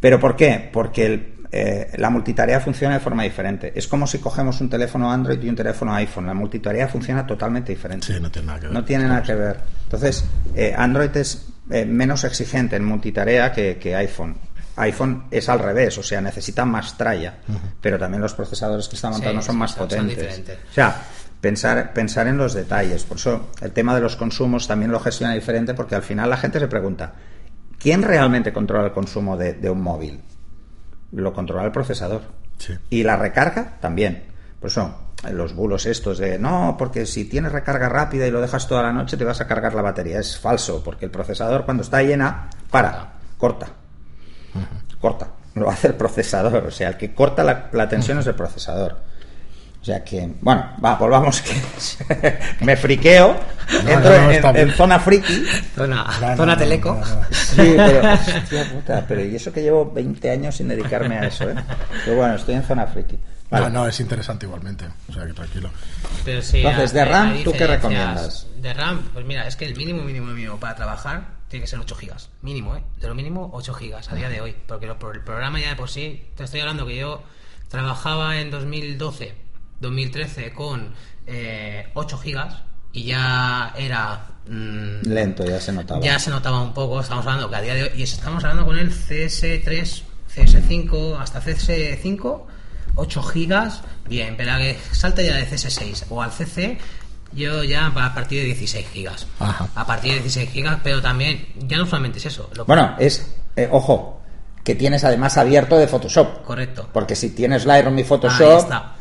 [0.00, 0.68] ¿Pero por qué?
[0.72, 3.72] Porque el- eh, la multitarea funciona de forma diferente.
[3.74, 6.26] Es como si cogemos un teléfono Android y un teléfono iPhone.
[6.26, 8.06] La multitarea funciona totalmente diferente.
[8.12, 8.74] Sí, no tiene nada que ver.
[8.74, 9.60] No tiene nada que ver.
[9.84, 14.36] Entonces, eh, Android es eh, menos exigente en multitarea que, que iPhone.
[14.76, 17.38] iPhone es al revés, o sea, necesita más tralla,
[17.80, 20.16] pero también los procesadores que están Sí, montando son más son- son potentes.
[20.18, 20.58] diferentes.
[20.70, 21.02] o sea,
[21.40, 23.04] pensar, pensar en los detalles.
[23.04, 26.36] Por eso el tema de los consumos también lo gestiona diferente, porque al final la
[26.36, 27.14] gente se pregunta,
[27.78, 30.20] ¿quién realmente controla el consumo de, de un móvil?
[31.12, 32.22] Lo controla el procesador.
[32.58, 32.74] Sí.
[32.90, 34.24] Y la recarga también.
[34.60, 38.66] Por eso, los bulos estos de no, porque si tienes recarga rápida y lo dejas
[38.66, 40.18] toda la noche te vas a cargar la batería.
[40.18, 43.68] Es falso, porque el procesador cuando está llena, para, corta.
[45.00, 45.28] Corta.
[45.54, 46.66] Lo hace el procesador.
[46.66, 48.96] O sea, el que corta la, la tensión es el procesador.
[49.86, 51.54] O sea que, bueno, va, volvamos que
[52.64, 53.38] me friqueo,
[53.84, 55.44] No, entro no, no, en- zona friki.
[55.76, 56.94] Zona, No, no, zona no, teleco.
[56.94, 57.22] no, no.
[57.30, 61.48] Sí, pero, hostia puta, pero y eso que llevo 20 años sin dedicarme a eso,
[61.48, 61.54] ¿eh?
[62.04, 63.16] Pero bueno, estoy en zona friki.
[63.48, 63.66] Vale.
[63.66, 64.86] No, no, es interesante igualmente.
[65.08, 65.70] O sea que tranquilo.
[66.24, 68.48] Pero sí, Entonces, de RAM, ¿tú qué recomiendas?
[68.60, 71.78] De RAM, pues mira, es que el mínimo, mínimo, mínimo para trabajar tiene que ser
[71.78, 72.28] 8 gigas.
[72.42, 72.82] Mínimo, ¿eh?
[73.00, 74.56] De lo mínimo 8 gigas a día de hoy.
[74.66, 77.22] Porque lo- por el programa ya de por sí, te estoy hablando que yo
[77.68, 79.45] trabajaba en 2012,
[79.80, 80.94] 2013 con
[81.26, 82.62] eh, 8 gigas
[82.92, 84.26] y ya era...
[84.48, 86.00] mm, Lento, ya se notaba.
[86.00, 88.64] ya se notaba un poco, estamos hablando que a día de hoy, y estamos hablando
[88.64, 90.02] con el CS3,
[90.34, 92.42] CS5, hasta CS5,
[92.94, 96.78] 8 gigas, bien, pero a que salte ya de CS6 o al CC,
[97.32, 99.26] yo ya a partir de 16 gigas.
[99.40, 99.68] Ajá.
[99.74, 103.30] A partir de 16 gigas, pero también, ya no solamente es eso, lo Bueno, es,
[103.56, 104.22] eh, ojo,
[104.64, 106.42] que tienes además abierto de Photoshop.
[106.44, 106.88] correcto.
[106.92, 108.95] Porque si tienes Lightroom y Ahí Photoshop, está.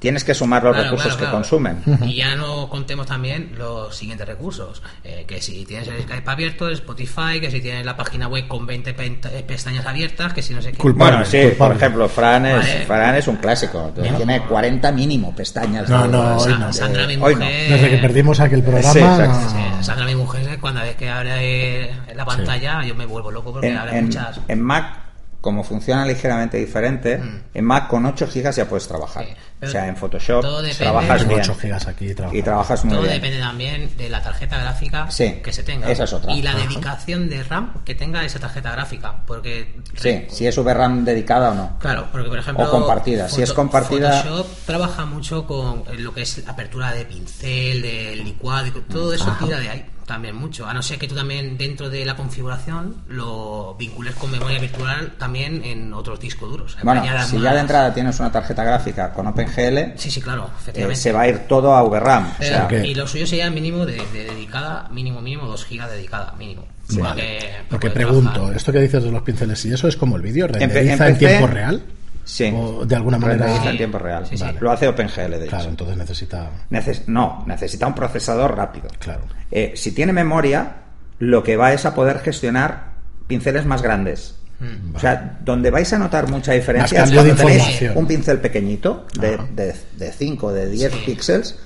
[0.00, 1.82] Tienes que sumar los Claro, recursos claro, que consumen.
[2.04, 4.82] Y ya no contemos también los siguientes recursos.
[5.04, 8.48] Eh, que si tienes el Skype abierto, el Spotify, que si tienes la página web
[8.48, 10.78] con 20 pen- eh, pestañas abiertas, que si no sé qué.
[10.78, 11.16] Culpable.
[11.18, 11.56] Bueno, sí, culpable.
[11.56, 12.86] por ejemplo, Fran es, Vale.
[12.86, 13.92] Fran es un clásico.
[14.16, 15.88] Tiene 40 mínimo pestañas.
[15.88, 16.72] No, no, hoy no.
[16.72, 17.40] Sandra, mi Hoy no.
[17.44, 17.70] mujer.
[17.70, 18.92] Desde que perdimos aquel programa.
[18.92, 23.30] Sí, no- Sandra, mi mujer, cuando ves que abre eh, la pantalla, yo me vuelvo
[23.30, 24.40] loco porque En, abre en- muchas.
[24.48, 24.98] en Mac
[25.40, 27.18] como funciona ligeramente diferente,
[27.54, 29.24] en Mac con 8 GB ya puedes trabajar.
[29.24, 31.40] Sí, o sea, en Photoshop todo depende- trabajas bien.
[31.40, 32.38] 8 gigas aquí y.
[32.38, 33.14] Y trabajas muy Todo bien.
[33.14, 35.90] depende también de la tarjeta gráfica Sí, que se tenga.
[35.90, 36.32] esa es otra.
[36.32, 36.60] Y la Ajá.
[36.60, 39.16] dedicación de RAM que tenga esa tarjeta gráfica.
[39.26, 39.74] Porque.
[39.96, 41.78] Sí, si es VRAM dedicada o no.
[41.78, 42.64] Claro, porque por ejemplo.
[42.66, 43.28] O compartida.
[43.28, 48.66] Si es compartida- Photoshop trabaja mucho con lo que es apertura de pincel, de licuado,
[48.66, 50.66] y todo eso tira de ahí también mucho.
[50.66, 55.12] A no ser que tú también dentro de la configuración lo vincules con memoria virtual
[55.18, 56.76] también en otros discos duros.
[56.82, 60.44] Bueno, si más- ya de entrada tienes una tarjeta gráfica con OpenGL, Sí, sí, claro,
[60.46, 61.00] eh, efectivamente.
[61.00, 62.26] se va a ir todo a VRAM.
[62.26, 62.72] O Pero- sea, Ok.
[62.84, 66.66] Y lo suyo sería mínimo de, de dedicada, mínimo, mínimo, 2 gigas dedicada, mínimo.
[66.90, 67.00] Vale.
[67.00, 69.96] Porque- Lo que porque pregunto, trabajar- esto que dices de los pinceles, ¿y eso es
[69.96, 70.46] como el vídeo?
[70.46, 71.82] En- ¿Renderiza en tiempo real?
[72.24, 72.52] sí.
[72.54, 73.38] ¿O de alguna manera?
[73.46, 73.76] Renderiza en Sí.
[73.78, 74.26] tiempo real.
[74.26, 74.42] Sí, sí.
[74.44, 74.58] Vale.
[74.60, 75.48] Lo hace OpenGL, de hecho.
[75.50, 76.50] Claro, entonces necesita...
[76.70, 78.88] Neces- no, necesita un procesador rápido.
[78.98, 79.22] Claro.
[79.50, 80.76] Eh, si tiene memoria,
[81.18, 82.90] lo que va es a poder gestionar
[83.26, 84.36] pinceles más grandes.
[84.60, 84.94] Mm.
[84.94, 89.38] O sea, donde vais a notar mucha diferencia es cuando tenéis un pincel pequeñito de,
[89.52, 90.98] de, de 5, de 10 Sí.
[91.06, 91.58] píxeles.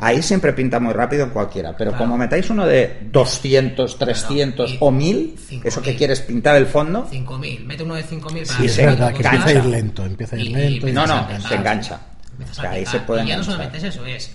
[0.00, 2.04] Ahí siempre pinta muy rápido en cualquiera, pero Claro.
[2.06, 5.66] como metáis uno de 200, 300 y o 1000, 5000.
[5.68, 8.86] eso que quieres pintar el fondo, 5.000, mete uno de 5.000 Sí, para es ver
[8.86, 11.54] verdad, que empieza a ir lento, empieza a ir Y- lento y no, no, se
[11.54, 12.00] engancha.
[12.40, 14.32] O a sea, ahí se puede Y ya no solamente es eso, es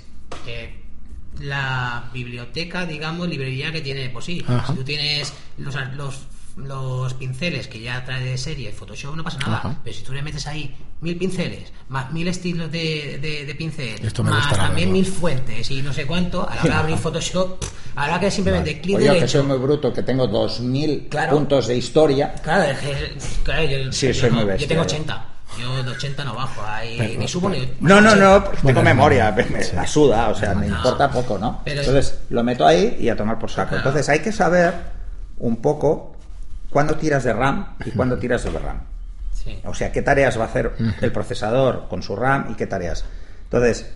[0.48, 0.74] eh,
[1.42, 4.68] la biblioteca, digamos, librería que tiene, pues sí, Ajá.
[4.68, 9.38] si tú tienes los, los, los pinceles que ya trae de serie Photoshop, no pasa
[9.40, 9.58] nada.
[9.58, 9.76] Ajá.
[9.84, 14.06] Pero si tú le metes ahí mil pinceles, más mil estilos de, de, de pincel,
[14.06, 14.94] Esto me más también verlo.
[14.94, 17.64] mil fuentes y no sé cuánto, a la hora de abrir Photoshop,
[17.96, 19.40] habrá que simplemente clic Oye, que derecho.
[19.40, 21.36] soy muy bruto, que tengo 2000 Claro.
[21.38, 22.34] puntos de historia.
[22.36, 24.88] Claro, es que, claro, yo, Sí, yo soy no- muy yo bestia, tengo yo.
[24.88, 25.26] 80.
[25.60, 27.60] Yo de 80 no bajo, ahí ni subo ni.
[27.80, 29.76] No, no, no, Bueno, tengo memoria, no, me, me sí.
[29.76, 30.76] la suda, o sea, me No.
[30.78, 31.62] importa poco, ¿no?
[31.64, 33.70] Pero- Entonces, lo meto ahí y a tomar por saco.
[33.70, 33.84] Claro.
[33.90, 34.74] Entonces, hay que saber
[35.38, 36.15] un poco
[36.76, 38.82] cuándo tiras de RAM y cuándo tiras de VRAM.
[39.32, 39.62] Sí.
[39.64, 43.06] O sea, qué tareas va a hacer el procesador con su RAM y qué tareas.
[43.46, 43.90] Entonces,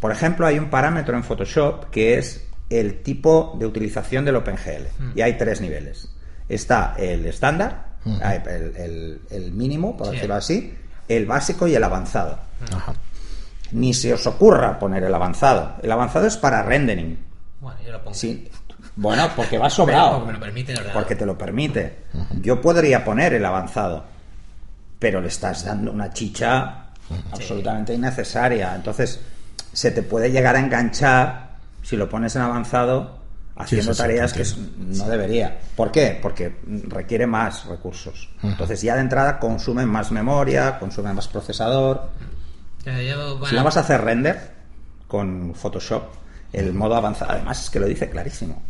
[0.00, 4.88] por ejemplo, hay un parámetro en Photoshop que es el tipo de utilización del OpenGL.
[5.14, 6.08] Y hay tres niveles.
[6.48, 7.90] Está el estándar,
[8.22, 10.14] hay el, el- el mínimo, por Sí.
[10.14, 10.74] decirlo así,
[11.08, 12.40] el básico y el avanzado.
[12.74, 12.92] Ajá.
[13.70, 15.76] Ni se os ocurra poner el avanzado.
[15.80, 17.18] El avanzado es para rendering.
[17.60, 18.14] Bueno, yo lo pongo.
[18.14, 18.50] Sí.
[18.96, 20.12] Bueno, porque va sobrado.
[20.20, 20.78] Porque me lo permite el.
[20.92, 21.96] Porque te lo permite.
[22.40, 24.04] Yo podría poner el avanzado,
[24.98, 26.86] pero le estás dando una chicha
[27.30, 28.74] absolutamente innecesaria.
[28.74, 29.20] Entonces,
[29.72, 33.18] se te puede llegar a enganchar si lo pones en avanzado
[33.58, 35.58] haciendo sí, sí, tareas que es- no debería.
[35.76, 36.18] ¿Por qué?
[36.20, 36.56] Porque
[36.88, 38.28] requiere más recursos.
[38.42, 42.08] Entonces, ya de entrada consume más memoria, consume más procesador.
[43.50, 44.52] Si no vas a hacer render
[45.06, 46.04] con Photoshop,
[46.52, 48.62] el modo avanzado, además es que lo dice clarísimo.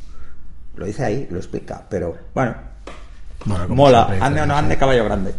[0.76, 2.54] Lo dice ahí, lo explica, pero bueno,
[3.44, 5.34] Bueno, mola, siempre ande o no ande, caballo grande.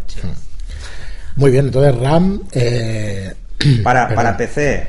[1.36, 2.41] Muy bien, entonces RAM...
[2.52, 3.34] Eh...
[3.84, 4.88] Para, para PC,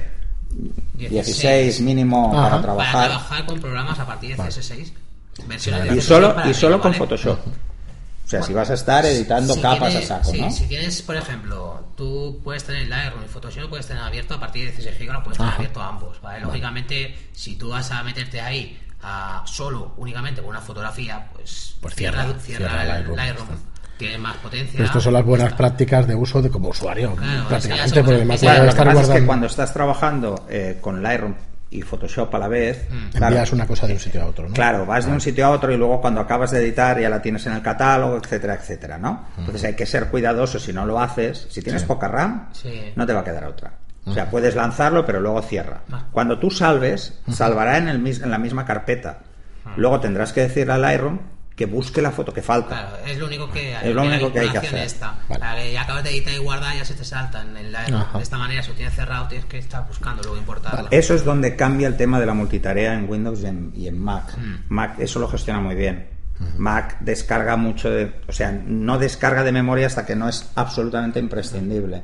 [0.94, 2.42] 16 mínimo Ajá.
[2.42, 3.06] para para trabajar.
[3.08, 4.92] trabajar con programas a partir de CS6.
[5.46, 6.98] Versiones de Y CS6 solo, y solo arriba, con ¿vale?
[6.98, 7.38] Photoshop.
[7.46, 10.50] O sea, si vas a estar editando Si capas tienes- a saco, sí, ¿no?
[10.50, 14.66] Si tienes, por ejemplo, tú puedes tener Lightroom y Photoshop, puedes tener abierto a partir
[14.66, 15.56] de 16 GB, lo puedes tener Ajá.
[15.58, 16.40] abierto a ambos, ¿vale?
[16.40, 21.94] Lógicamente, si tú vas a meterte ahí a solo, únicamente con una fotografía, pues, Pues
[21.94, 23.16] cierra, cierra, cierra el Lightroom.
[23.16, 23.48] Lightroom.
[23.96, 24.72] Tiene más potencia.
[24.74, 25.56] Pero estas son las buenas Está.
[25.56, 28.86] prácticas de uso de como usuario, Claro, prácticamente, porque más que- Claro, lo que estar
[28.86, 31.34] pasa es que guardando, cuando estás trabajando eh, con Lightroom
[31.70, 34.54] y Photoshop a la vez, claro, envías una cosa de un sitio a otro, ¿no?
[34.54, 37.20] Claro, vas de un sitio a otro y luego cuando acabas de editar ya la
[37.20, 39.26] tienes en el catálogo, etcétera, etcétera, ¿no?
[39.36, 41.46] Entonces hay que ser cuidadoso si no lo haces.
[41.50, 42.92] Si tienes poca RAM, Sí.
[42.94, 43.72] no te va a quedar otra.
[44.04, 45.82] O sea, puedes lanzarlo, pero luego cierra.
[45.92, 46.06] Ah.
[46.10, 49.20] Cuando tú salves, salvará en, el, en la misma carpeta.
[49.76, 51.18] Luego tendrás que decirle a Lightroom
[51.58, 52.68] que busque la foto que falta.
[52.68, 53.88] Claro, es lo único que hay.
[53.88, 54.86] Es lo la único que hay que vinculación hacer.
[54.86, 55.14] Esta.
[55.28, 55.40] Vale.
[55.40, 57.54] La que ya acabas de editar y guardar ya se te salta en.
[57.54, 60.88] De esta manera, si lo tienes cerrado, tienes que estar buscando, luego importarlo.
[60.92, 63.98] Eso es donde cambia el tema de la multitarea en Windows y en, y en
[63.98, 64.36] Mac.
[64.38, 64.54] Mm.
[64.68, 66.08] Mac eso lo gestiona muy bien.
[66.56, 71.18] Mac descarga mucho de, o sea, no descarga de memoria hasta que no es absolutamente
[71.18, 72.02] imprescindible.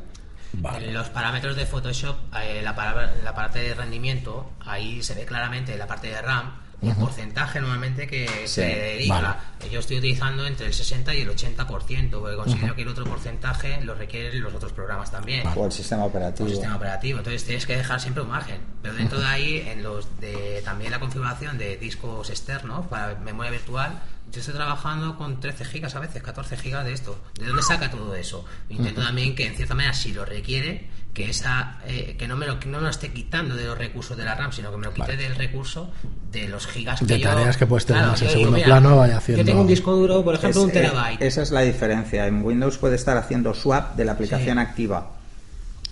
[0.61, 0.89] Vale.
[0.89, 5.25] En los parámetros de Photoshop, eh, la, palabra- la parte de rendimiento, ahí se ve
[5.25, 9.15] claramente la parte de RAM, el porcentaje normalmente que se dedica.
[9.59, 9.71] vale.
[9.73, 13.81] Yo estoy utilizando entre el 60 y el 80%, porque considero que el otro porcentaje
[13.81, 15.47] lo requieren los otros programas también.
[15.57, 16.47] O el sistema operativo.
[16.49, 17.19] sistema operativo.
[17.19, 18.61] Entonces tienes que dejar siempre un margen.
[18.83, 23.51] Pero dentro de ahí, en los de también la configuración de discos externos para memoria
[23.51, 23.99] virtual,
[24.35, 27.19] yo estoy trabajando con 13 gigas a veces, 14 gigas de esto.
[27.39, 28.45] ¿De dónde saca todo eso?
[28.69, 32.45] Intento también que en cierta manera, si lo requiere, que esa eh, que no me,
[32.47, 34.77] lo, que no me lo esté quitando de los recursos de la RAM, sino que
[34.79, 35.23] me lo quite Vale.
[35.23, 35.93] del recurso
[36.33, 38.97] de los gigas que De yo- tareas que puedes tener más en segundo mira, plano,
[38.97, 41.23] vaya haciendo- Yo tengo un disco duro, por ejemplo, Es- un terabyte.
[41.23, 42.27] eh, esa es la diferencia.
[42.27, 44.63] En Windows puede estar haciendo swap de la aplicación Sí.
[44.63, 45.11] activa.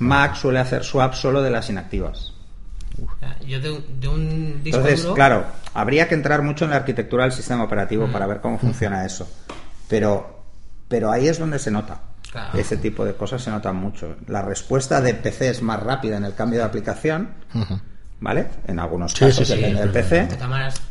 [0.01, 2.33] Mac suele hacer swap solo de las inactivas.
[3.47, 5.15] Yo de un, de un disco Entonces, duro.
[5.15, 8.13] claro, habría que entrar mucho en la arquitectura del sistema operativo Mm.
[8.13, 9.29] para ver cómo funciona eso.
[9.89, 10.43] Pero,
[10.89, 12.01] pero ahí es donde se nota.
[12.31, 12.59] Claro.
[12.59, 14.17] Ese tipo de cosas se notan mucho.
[14.29, 17.29] La respuesta de PC es más rápida en el cambio de aplicación,
[18.21, 18.47] ¿vale?
[18.67, 20.29] En algunos Sí, casos sí, sí, depende del pero- PC.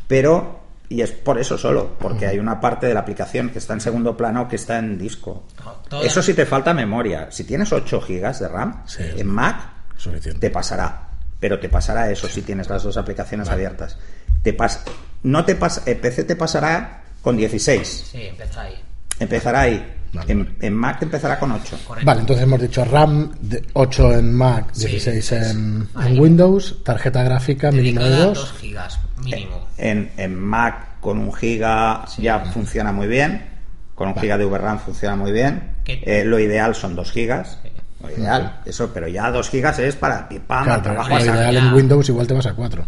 [0.08, 0.60] Pero,
[0.90, 3.82] y es por eso solo, porque hay una parte de la aplicación que está en
[3.82, 5.46] segundo plano que está en disco.
[5.92, 7.32] No, Eso sí te falta memoria.
[7.32, 9.04] Si tienes 8 gigas de RAM, Sí.
[9.18, 9.56] en Mac
[9.98, 10.40] Suficiente.
[10.40, 11.08] te pasará.
[11.42, 13.98] Pero te pasará eso si tienes las dos aplicaciones abiertas.
[14.44, 14.82] Te pas
[15.24, 18.06] no te pas eh, PC te pasará con 16.
[18.12, 18.76] Sí, empieza ahí.
[19.20, 19.94] Empezará ahí.
[20.14, 20.56] Vale, en, vale.
[20.62, 21.80] en Mac te empezará con 8.
[21.88, 22.06] Correcto.
[22.06, 26.14] Vale, entonces hemos dicho RAM de 8 en Mac, Sí, 16 en, Ahí.
[26.14, 28.38] en Windows, tarjeta gráfica mínimo de Dedicada a 2.
[28.38, 29.68] 2 gigas, mínimo.
[29.78, 33.46] En, en Mac con un giga ya funciona muy bien.
[33.96, 35.72] Con un giga de VRAM funciona muy bien.
[35.86, 37.60] Eh, lo ideal son 2 gigas.
[38.02, 41.58] Lo ideal, eso, pero ya 2 gigas es para pim, pam, Claro, trabajo lo ideal
[41.58, 42.86] en Windows igual te vas a 4.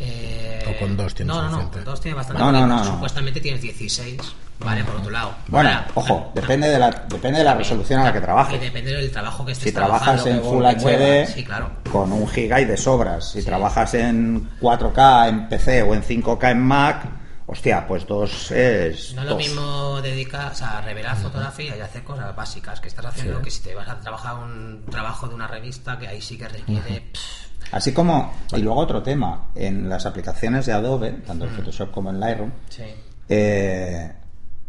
[0.00, 1.76] Eh, O con dos tienes No, no, no, suficiente.
[1.76, 2.42] con dos tienes bastante.
[2.42, 2.84] No, no, no, no.
[2.84, 4.20] Supuestamente tienes 16,
[4.60, 4.82] ¿vale?
[4.84, 5.34] Por otro lado.
[5.48, 8.60] Bueno, Ahora, ojo, ah, depende de la, depende de la resolución a la que trabajes.
[8.60, 11.26] depende del trabajo que estés Si trabajas en Full HD.
[11.32, 11.70] Sí, claro.
[11.92, 13.30] con un giga y de sobras.
[13.30, 13.46] Si Sí.
[13.46, 17.04] trabajas en 4K en PC o en 5K en Mac,
[17.46, 19.14] hostia, pues dos es.
[19.14, 23.06] No es lo mismo dedicar, o sea, revelar fotografía y hacer cosas básicas que estás
[23.06, 26.36] haciendo que si te vas a trabajar un trabajo de una revista que ahí sí
[26.38, 27.00] que requiere.
[27.12, 31.90] pff, Así como, y luego otro tema, en las aplicaciones de Adobe, tanto en Photoshop
[31.90, 32.84] como en Lightroom, sí.
[33.28, 34.12] eh,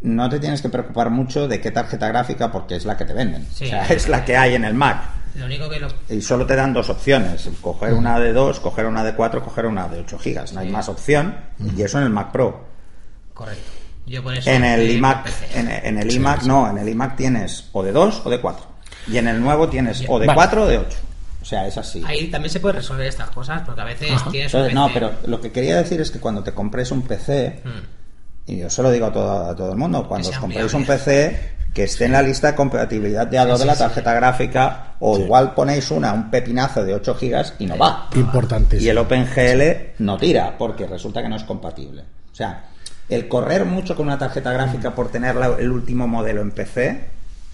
[0.01, 3.13] no te tienes que preocupar mucho de qué tarjeta gráfica porque es la que te
[3.13, 3.47] venden.
[3.51, 3.65] Sí.
[3.65, 5.03] O sea, es la que hay en el Mac.
[5.35, 5.87] Lo único que lo.
[6.09, 9.65] Y solo te dan dos opciones, coger una de 2, coger una de 4, coger
[9.65, 10.53] una de 8 gigas.
[10.53, 11.35] No hay más opción
[11.75, 12.64] y eso en el Mac Pro.
[13.35, 13.69] Correcto.
[14.07, 14.49] Yo por eso.
[14.49, 18.21] En el iMac, en, en el iMac no, en el iMac tienes o de 2
[18.25, 18.65] o de 4.
[19.07, 20.35] Y en el nuevo tienes o de Vale.
[20.37, 20.97] 4 o de 8.
[21.41, 22.01] O sea, es así.
[22.07, 24.93] Ahí también se puede resolver estas cosas porque a veces tienes un no, PC.
[24.99, 28.51] pero lo que quería decir es que cuando te compres un PC, Mm.
[28.51, 30.85] y yo se lo digo a todo, a todo el mundo, cuando os compréis un.
[30.85, 33.79] PC, que esté en la lista de compatibilidad de Adobe sí, la sí.
[33.79, 38.07] tarjeta gráfica, o igual ponéis una, un pepinazo de 8 gigas y no va.
[38.15, 38.85] Importantísimo.
[38.85, 42.03] Y el OpenGL no tira, porque resulta que no es compatible.
[42.31, 42.63] O sea,
[43.09, 47.07] el correr mucho con una tarjeta gráfica por tener la- el último modelo en PC,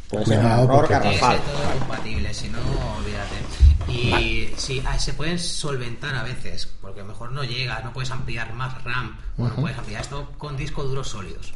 [0.10, 1.38] pues es un error garrafal.
[1.38, 2.60] ser todo compatible, si no,
[2.98, 3.92] olvídate.
[3.92, 7.92] Y sí, ah, se pueden solventar a veces, porque a lo mejor no llegas, no
[7.92, 11.54] puedes ampliar más RAM, o no puedes ampliar esto con discos duros sólidos.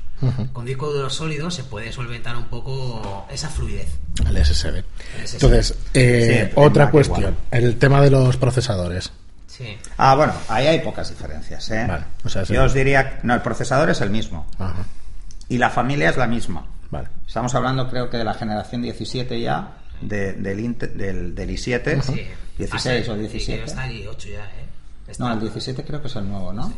[0.54, 3.90] Con discos duros sólidos se puede solventar un poco esa fluidez.
[4.26, 4.78] El SSD.
[4.78, 4.84] El
[5.28, 5.34] SSD.
[5.36, 7.20] Entonces, eh, Sí, otra cuestión.
[7.20, 7.36] igual.
[7.52, 9.12] El tema de los procesadores.
[9.58, 9.78] Sí.
[9.98, 11.70] Ah, bueno, ahí hay pocas diferencias.
[11.72, 11.86] ¿eh?
[11.88, 12.54] Vale, o sea, sí.
[12.54, 14.48] Yo os diría, no, el procesador es el mismo.
[14.60, 14.84] Ajá.
[15.48, 16.66] Y la familia es la misma.
[16.92, 17.08] Vale.
[17.26, 22.02] Estamos hablando, creo que de la generación 17 ya, de- del, del, del i7.
[22.02, 22.28] sí.
[22.58, 23.46] 16 Ah, o sí, 17.
[23.46, 24.66] creo que está el 8 ya, ¿eh?
[25.08, 26.74] Está- No, el 17 creo que es el nuevo, ¿no?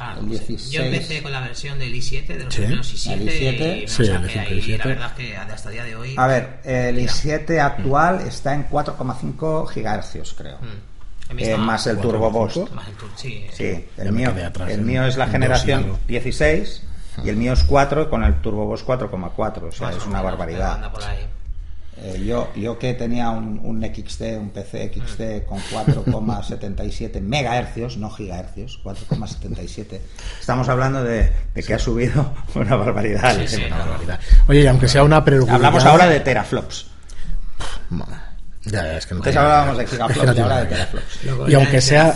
[0.00, 0.28] Ah, el sé.
[0.46, 0.70] 16.
[0.70, 3.82] Yo empecé con la versión del i7, de los primeros i7, El i7.
[3.84, 4.78] y Sí, el saqué ahí, i7.
[4.78, 6.14] la verdad es que hasta el día de hoy...
[6.16, 7.12] A ver, el Mira.
[7.12, 10.58] i7 actual está en 4,5 gigahercios, creo.
[10.58, 10.87] Mm.
[11.36, 12.00] Eh, más el 4,5.
[12.02, 12.56] Turbo Boost.
[12.72, 13.46] Más el tur- sí.
[13.52, 15.98] Sí, el mío, atrás el mío es la generación algo.
[16.08, 16.82] 16
[17.24, 19.68] y el mío es 4 con el Turbo Boost 4,4.
[19.68, 20.90] O sea, Más es una menos, barbaridad.
[22.00, 28.08] Eh, yo, yo que tenía un, un XT, un PC XT con 4,77 megahercios, no
[28.08, 29.98] gigahercios, 4,77.
[30.38, 33.34] Estamos hablando de, de que ha subido una barbaridad.
[33.40, 34.20] Sí, sí, Una barbaridad.
[34.46, 35.56] Oye, y aunque sea una preocupación.
[35.56, 36.86] Hablamos ahora de teraflops.
[38.70, 41.24] Ya, es que no Antes hablábamos de es que gigaflops no ahora de teraflops.
[41.24, 42.14] Luego Y aunque sea-.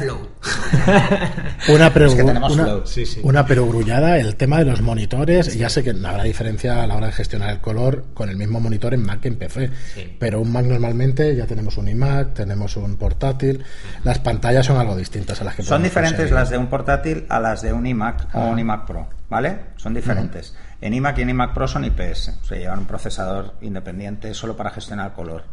[1.69, 2.83] Una, perogru- Es que tenemos una, flow.
[2.87, 3.21] Sí, sí.
[3.23, 7.07] una perogrullada, el tema de los monitores, ya sé que habrá diferencia a la hora
[7.07, 10.17] de gestionar el color con el mismo monitor en Mac que en PC, Sí.
[10.19, 13.65] pero un Mac normalmente ya tenemos un iMac, tenemos un portátil,
[14.05, 16.35] las pantallas son algo distintas a las que Son diferentes conseguir.
[16.35, 18.47] las de un portátil a las de un iMac o Ah.
[18.47, 19.59] un iMac Pro, ¿vale?
[19.77, 20.55] Son diferentes.
[20.81, 24.57] En iMac y en iMac Pro son IPS, o sea, llevan un procesador independiente solo
[24.57, 25.45] para gestionar el color.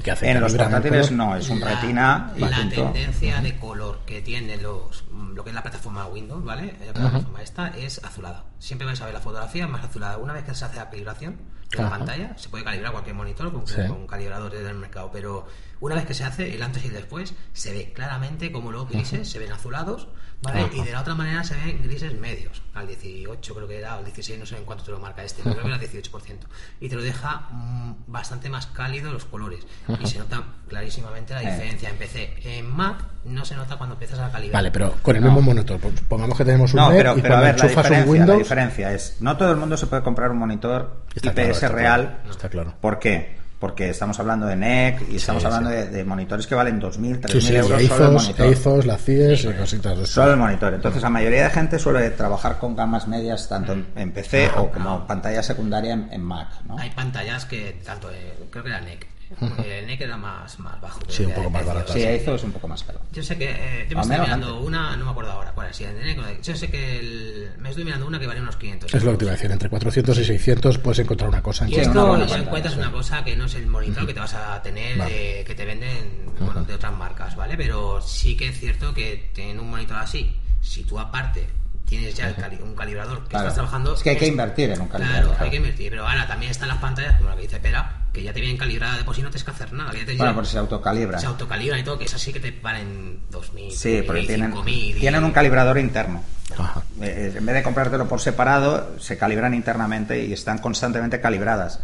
[0.00, 0.30] ¿Y qué hace?
[0.30, 2.84] En los ¿Calibran el portátiles no, es un La- retina y la punto.
[2.84, 6.74] tendencia de color que tiene los lo que es la plataforma Windows, ¿vale?
[6.86, 8.44] La plataforma esta es azulada.
[8.60, 10.18] Siempre vais a ver la fotografía más azulada.
[10.18, 11.36] Una vez que se hace la calibración
[11.70, 11.96] de la Ajá.
[11.98, 13.80] pantalla, se puede calibrar cualquier monitor con, Sí.
[13.88, 15.46] con calibradores del mercado, pero
[15.80, 18.88] una vez que se hace el antes y el después, se ve claramente como los
[18.88, 20.08] grises se ven azulados,
[20.42, 20.60] ¿vale?
[20.62, 20.70] Ajá.
[20.76, 23.98] Y de la otra manera se ven grises medios, al 18 creo que era, o
[24.00, 26.46] al 16, no sé en cuánto te lo marca este, pero creo que era 18%.
[26.80, 29.64] Y te lo deja mm, bastante más cálido los colores.
[30.00, 31.50] Y se nota clarísimamente la Eh.
[31.52, 32.34] diferencia en PC.
[32.58, 34.58] En Mac no se nota cuando empiezas a calibrar.
[34.60, 35.78] Vale, pero con el mismo monitor,
[36.08, 38.04] pongamos que tenemos un No, pero, y pero a cuando ver, la enchufas un la
[38.04, 41.50] Windows, diferencia es, no todo el mundo se puede comprar un monitor Está IPS claro,
[41.52, 42.00] está real.
[42.18, 42.74] claro, está claro.
[42.80, 43.38] ¿Por qué?
[43.58, 45.76] Porque estamos hablando de NEC y estamos Sí, hablando sí.
[45.76, 48.86] De, de monitores que valen 2.000, 3.000 Sí, sí, euros solo el monitor.
[48.86, 50.72] La CIES y cositas de Solo el monitor.
[50.72, 54.70] Entonces, la mayoría de gente suele trabajar con gamas medias tanto en, en PC o
[54.70, 56.48] como pantalla secundaria en, en Mac.
[56.66, 56.78] ¿no?
[56.78, 59.06] Hay pantallas que tanto, eh, creo que era NEC.
[59.64, 61.00] El NEC era más, más bajo.
[61.08, 61.74] Sí, un poco más precio.
[61.74, 61.92] barato.
[61.92, 63.00] Sí, Aizo es un poco más caro.
[63.12, 63.50] Yo sé que.
[63.50, 64.66] Eh, yo me estoy mirando antes.
[64.66, 65.76] una, no me acuerdo ahora cuál es.
[65.76, 68.92] si en NEC yo sé que el- me estoy mirando una que vale unos 500.
[68.92, 71.64] Es lo que te iba a decir, entre 400 y 600 puedes encontrar una cosa
[71.64, 72.80] en Y esto pantalla, encuentras sí.
[72.80, 75.14] una cosa que no es el monitor que te vas a tener Vale.
[75.14, 77.56] de- que te venden bueno, de otras marcas, ¿vale?
[77.56, 81.46] Pero sí que es cierto que teniendo un monitor así, si tú aparte
[81.90, 83.44] tienes ya el cali- un calibrador que Claro.
[83.48, 83.94] estás trabajando...
[83.94, 85.36] Es que hay que invertir en un Claro, calibrador.
[85.42, 85.90] hay que invertir.
[85.90, 88.56] Pero ahora también están las pantallas, como la que dice Pera, que ya te vienen
[88.56, 89.92] calibradas de por sí no tienes que hacer nada.
[89.92, 91.18] Ya te Bueno, pues se autocalibra.
[91.18, 94.52] se autocalibran y todo, que es así que te valen 2.000, Sí, porque 3.000, tienen,
[94.54, 96.22] 5.000 y- tienen un calibrador interno.
[96.58, 96.82] Ajá.
[97.02, 101.80] Eh, en vez de comprártelo por separado, se calibran internamente y están constantemente calibradas.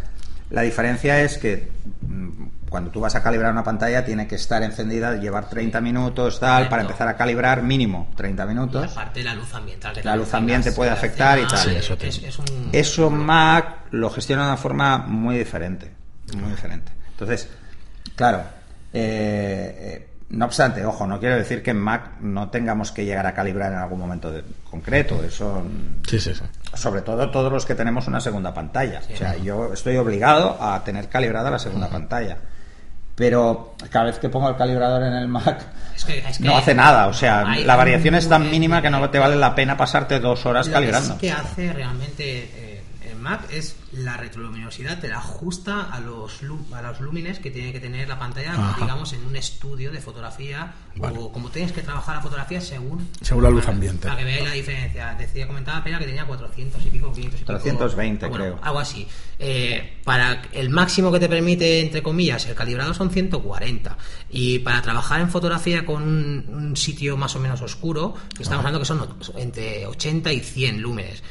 [0.50, 1.68] La diferencia es que
[2.02, 6.40] mm, cuando tú vas a calibrar una pantalla tiene que estar encendida, llevar 30 minutos,
[6.40, 8.92] tal, para empezar a calibrar mínimo 30 Y minutos.
[8.92, 9.94] aparte la luz ambiental.
[9.94, 11.58] que La luz ambiente puede afectar y tal.
[11.58, 12.68] Sí, eso es, es un...
[12.72, 15.92] Eso Mac lo gestiona de una forma muy diferente,
[16.36, 16.92] muy diferente.
[17.10, 17.48] Entonces,
[18.14, 18.42] claro,
[18.92, 23.26] eh, eh, no obstante, ojo, no quiero decir que en Mac no tengamos que llegar
[23.26, 25.22] a calibrar en algún momento de- concreto.
[25.22, 25.62] Eso,
[26.08, 26.42] Sí, sí, sí.
[26.74, 29.00] sobre todo todos los que tenemos una segunda pantalla.
[29.12, 32.38] O sea, yo estoy obligado a tener calibrada la segunda pantalla.
[33.16, 35.58] Pero cada vez que pongo el calibrador en el Mac,
[35.96, 37.06] Es que- es que no hace nada.
[37.06, 40.44] O sea, la variación es tan mínima que no te vale la pena pasarte dos
[40.44, 41.16] horas Lo calibrando.
[41.16, 42.75] que sí que hace realmente eh,
[43.28, 46.40] Mac es la retroluminosidad, te la ajusta a los,
[46.72, 48.76] a los lúmenes que tiene que tener la pantalla, Ajá.
[48.80, 51.18] digamos, en un estudio de fotografía Vale.
[51.18, 53.08] o como tienes que trabajar la fotografía según...
[53.20, 54.06] Según la luz para- ambiente.
[54.06, 55.14] Para que veáis la diferencia.
[55.18, 57.52] Decía, comentaba Pena que tenía 400 y pico, 500 y pico.
[57.52, 58.58] 320 bueno, creo.
[58.62, 59.08] Algo así.
[59.38, 63.96] Eh, para el máximo que te permite, entre comillas, el calibrado son 140.
[64.30, 68.60] Y para trabajar en fotografía con un, un sitio más o menos oscuro, que estamos
[68.64, 71.22] hablando que son entre 80 y 100 lúmenes.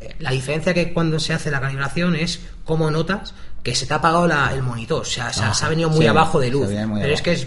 [0.00, 3.92] Eh, La diferencia que cuando se hace la calibración es cómo notas que se te
[3.92, 6.40] ha apagado la- el monitor, o sea, se, ha- se ha venido muy sí, abajo
[6.40, 6.68] de luz.
[6.68, 7.46] Pero es que es,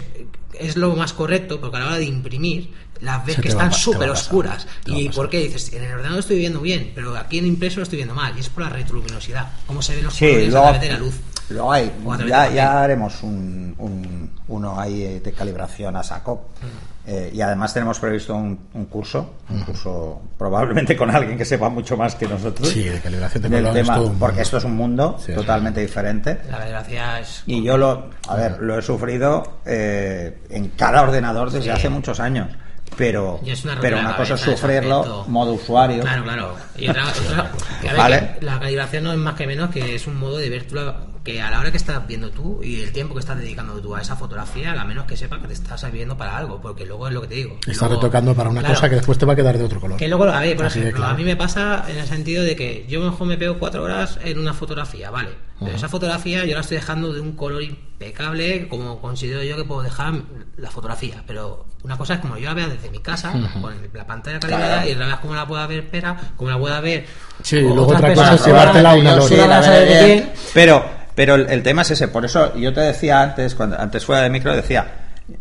[0.58, 3.72] es lo más correcto, porque a la hora de imprimir, las ves Se que están
[3.72, 4.66] súper oscuras.
[4.86, 5.72] ¿Y por qué dices?
[5.72, 8.32] En el ordenador estoy viendo bien, pero aquí en impreso lo estoy viendo mal.
[8.36, 10.92] Y es por la retroluminosidad, cómo se ven los Sí, colores luego, a través de
[10.94, 11.14] la luz.
[11.50, 11.92] luego hay,
[12.28, 16.50] ya, ya haremos un, un- uno ahí de calibración a saco.
[16.62, 16.66] Mm.
[17.06, 21.68] Eh, y además tenemos previsto un, un curso, un curso probablemente con alguien que sepa
[21.68, 22.66] mucho más que nosotros.
[22.68, 25.80] Sí, de calibración de del tema, todo un porque esto es un mundo Sí, totalmente
[25.82, 26.38] diferente.
[26.50, 27.42] La calibración es.
[27.46, 31.70] Y yo lo, a ver, lo he sufrido eh, en cada ordenador desde Sí.
[31.70, 32.48] hace muchos años.
[32.96, 36.02] Pero, una pero una cosa es sufrirlo modo usuario.
[36.02, 36.54] Claro, claro.
[36.76, 37.50] Y otra, otra-
[37.80, 38.30] que a ver, Vale.
[38.38, 41.00] que la calibración no es más que menos que es un modo de ver la-
[41.24, 43.94] que a la hora que estás viendo tú y el tiempo que estás dedicando tú
[43.96, 47.08] a esa fotografía, a menos que sepa que te estás viendo para algo, porque luego
[47.08, 47.56] es lo que te digo.
[47.60, 49.80] Estás Luego- retocando para una claro, cosa que después te va a quedar de otro
[49.80, 49.96] color.
[49.96, 51.14] Que luego, a ver, por Así ejemplo, claro.
[51.14, 54.18] a mí me pasa en el sentido de que yo mejor me pego cuatro horas
[54.22, 55.30] en una fotografía, ¿vale?
[55.60, 59.64] Pero esa fotografía yo la estoy dejando de un color impecable, como considero yo que
[59.64, 60.14] puedo dejar
[60.58, 61.22] la fotografía.
[61.26, 64.74] Pero una cosa es como yo la vea desde mi casa, con la pantalla calibrada,
[64.82, 64.88] Claro.
[64.90, 67.06] y otra vez como la pueda ver Pera, como la pueda ver.
[67.42, 69.28] Sí, luego otras otra cosa es llevártela a una yo lora.
[69.28, 70.32] sí Sí, la la vas a ver verdad, bien.
[70.52, 70.84] Pero,
[71.14, 72.08] pero el, el tema es ese.
[72.08, 74.86] Por eso yo te decía antes, cuando antes fuera de micro, decía,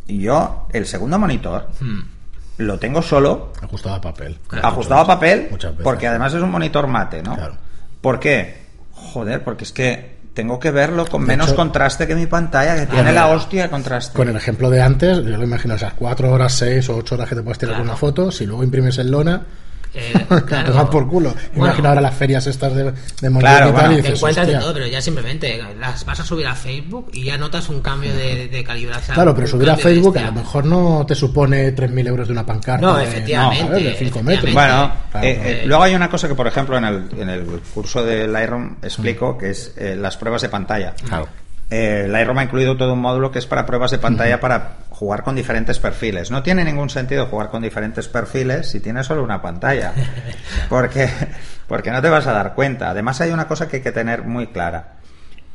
[0.07, 2.01] yo el segundo monitor Hmm.
[2.57, 4.37] lo tengo solo, Ajustado a papel.
[4.61, 5.83] ajustado a papel, Muchas veces.
[5.83, 7.35] porque además es un monitor mate, ¿no?
[7.35, 7.57] Claro.
[8.01, 8.63] ¿Por qué?
[8.91, 12.75] Joder, porque es que tengo que verlo con De menos hecho- contraste que mi pantalla,
[12.75, 14.15] que tiene la hostia de contraste.
[14.17, 17.29] Con el ejemplo de antes, yo lo imagino esas cuatro horas, seis o ocho horas
[17.29, 19.41] que te puedes tirar con una foto, si luego imprimes en lona,
[19.95, 20.11] Eh,
[20.47, 20.71] claro.
[20.71, 21.29] te dan por culo.
[21.53, 24.15] Bueno, Imagina ahora las ferias estas de, de Claro, y tal, bueno, y Te dices,
[24.19, 27.69] encuentras de todo, pero ya simplemente las vas a subir a Facebook y ya notas
[27.69, 29.13] un cambio de, de calibración.
[29.15, 32.45] Claro, pero subir a Facebook a lo mejor no te supone 3.000 euros de una
[32.45, 32.85] pancarta.
[32.85, 33.83] No, de- efectivamente, ¿sabes?
[33.83, 34.53] de 5 metros.
[34.53, 35.49] Bueno, Claro, eh, claro.
[35.49, 38.77] eh, luego hay una cosa que, por ejemplo, en el, en el curso de Lightroom
[38.81, 40.93] explico, que es eh, las pruebas de pantalla.
[41.07, 41.27] Claro.
[41.69, 45.23] Eh, Lightroom ha incluido todo un módulo que es para pruebas de pantalla para jugar
[45.23, 46.29] con diferentes perfiles.
[46.29, 49.93] No tiene ningún sentido jugar con diferentes perfiles si tienes solo una pantalla,
[50.69, 51.09] porque,
[51.67, 52.91] porque no te vas a dar cuenta.
[52.91, 54.99] Además hay una cosa que hay que tener muy clara.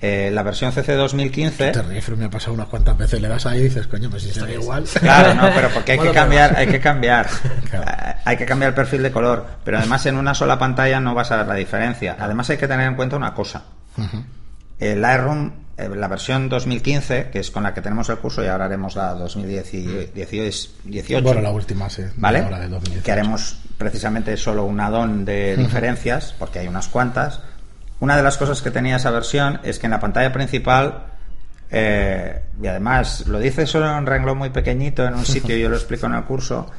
[0.00, 1.72] Eh, la versión CC 2015...
[1.72, 3.20] Te ríes, pero me ha pasado unas cuantas veces.
[3.20, 4.84] Le das ahí y dices, coño, pues si ve igual.
[4.84, 7.26] Claro, no, pero porque hay que cambiar, hay que cambiar,
[7.70, 7.90] Claro.
[7.90, 11.14] Eh, hay que cambiar el perfil de color, pero además en una sola pantalla no
[11.14, 12.16] vas a ver la diferencia.
[12.18, 13.64] Además hay que tener en cuenta una cosa.
[14.78, 18.64] El Lightroom, la versión 2015, que es con la que tenemos el curso, y ahora
[18.64, 21.22] haremos la 2018.
[21.22, 22.02] Bueno, la última, sí.
[22.16, 22.40] ¿Vale?
[22.40, 23.04] ahora de 2018.
[23.04, 27.40] Que haremos precisamente solo un add-on de diferencias, porque hay unas cuantas.
[28.00, 31.04] Una de las cosas que tenía esa versión es que en la pantalla principal,
[31.70, 35.68] eh, y además lo dice solo en un renglón muy pequeñito en un sitio, yo
[35.68, 36.70] lo explico en el curso,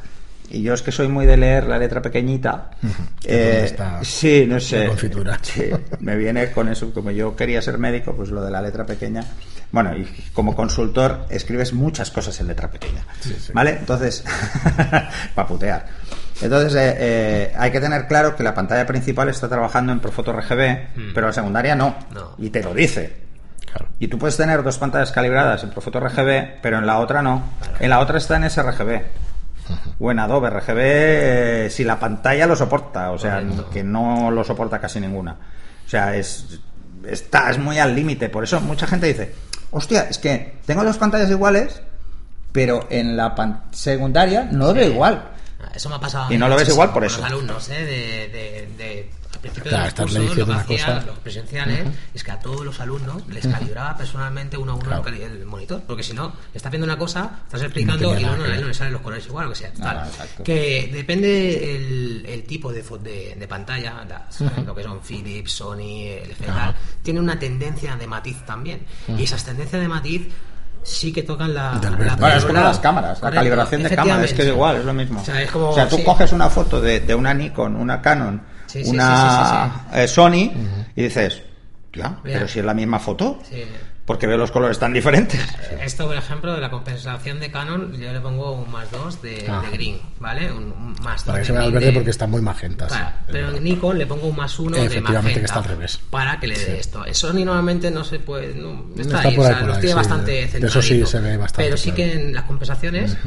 [0.52, 2.72] y yo es que soy muy de leer la letra pequeñita.
[3.22, 4.88] Que Eh, está sí, no sé.
[4.88, 5.38] confitura.
[5.42, 5.70] Sí,
[6.00, 6.92] me viene con eso.
[6.94, 9.24] Como yo quería ser médico, pues lo de la letra pequeña.
[9.72, 13.04] Bueno, y como consultor escribes muchas cosas en letra pequeña.
[13.54, 13.72] ¿Vale?
[13.80, 14.24] Entonces,
[15.36, 15.86] para putear.
[16.42, 20.32] Entonces, eh, eh, hay que tener claro que la pantalla principal está trabajando en Profoto
[20.34, 21.96] RGB, pero la secundaria no.
[22.14, 22.36] No.
[22.38, 23.14] Y te lo dice.
[23.66, 23.90] Claro.
[24.00, 27.44] Y tú puedes tener dos pantallas calibradas en Profoto RGB, pero en la otra no.
[27.80, 29.02] En la otra está en sRGB.
[30.00, 33.70] O en Adobe RGB eh, si la pantalla lo soporta, o sea, Correcto.
[33.70, 35.34] que no lo soporta casi ninguna.
[35.86, 36.60] O sea, es
[37.08, 38.30] estás muy al límite.
[38.30, 39.34] Por eso mucha gente dice,
[39.72, 41.82] hostia, es que tengo dos pantallas iguales,
[42.52, 45.24] pero en la pan- secundaria no veo igual.
[45.74, 46.26] Eso me ha pasado.
[46.26, 47.18] a Y mí no lo ves igual por con eso.
[47.22, 47.86] Los alumnos, ¿eh?
[47.86, 49.10] De, de, de-
[49.40, 52.66] al principio Claro, de los cursos, lo que hacía, los presenciales, es que a todos
[52.66, 55.08] los alumnos les calibraba personalmente uno a uno Claro.
[55.08, 55.82] el el monitor.
[55.88, 58.68] Porque si no, estás viendo una cosa, estás explicando tenía y nada no, no, no
[58.68, 59.72] le salen los colores igual, o que sea.
[59.78, 60.44] Nada, tal.
[60.44, 66.20] Que depende el, el tipo de, de, de pantalla, las- lo que son Philips, Sony,
[66.30, 68.86] LG, tal, tiene una tendencia de matiz también.
[69.08, 70.28] Y esas tendencias de matiz
[70.84, 71.74] sí que tocan la.
[71.82, 72.16] La.
[72.16, 74.94] Bueno, es como las cámaras, la calibración de cámaras, es que es igual, es lo
[74.94, 75.22] mismo.
[75.22, 76.04] O sea, como- O sea, tú sí.
[76.04, 80.52] coges una foto de, de una Nikon, una Canon, Sí, sí, una sí, eh, Sony
[80.96, 81.42] y dices,
[81.94, 83.64] ya, pero si es la misma foto, Sí.
[84.06, 85.40] porque veo los colores tan diferentes.
[85.84, 89.46] Esto, por ejemplo, de la compensación de Canon, yo le pongo un más 2 de,
[89.50, 89.62] Ah.
[89.66, 90.52] de green, ¿vale?
[90.52, 92.90] Un, un más 2 Para que se vea el verde de- porque están muy magentas.
[92.90, 95.58] Claro, Es pero en Nikon le pongo un más 1 de Efectivamente, magenta que está
[95.60, 96.00] al revés.
[96.12, 96.72] para que le dé Sí.
[96.80, 97.06] esto.
[97.06, 98.54] En Sony normalmente no se puede...
[98.56, 100.68] No, está, Está ahí, por o ahí, sea, por los ahí, tiene sí, bastante centradito.
[100.68, 102.12] eso sí se ve bastante, Pero sí claro.
[102.12, 103.18] que en las compensaciones,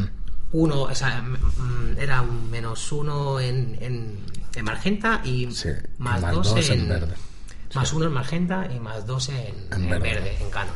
[0.52, 4.18] uno, o sea, mm, era un menos 1 en, en,
[4.54, 7.14] en magenta y Sí, más más 2 dos en, en verde.
[7.74, 9.98] Más 1 en magenta y más 2 en, En en verde.
[10.10, 10.74] verde, en Canon.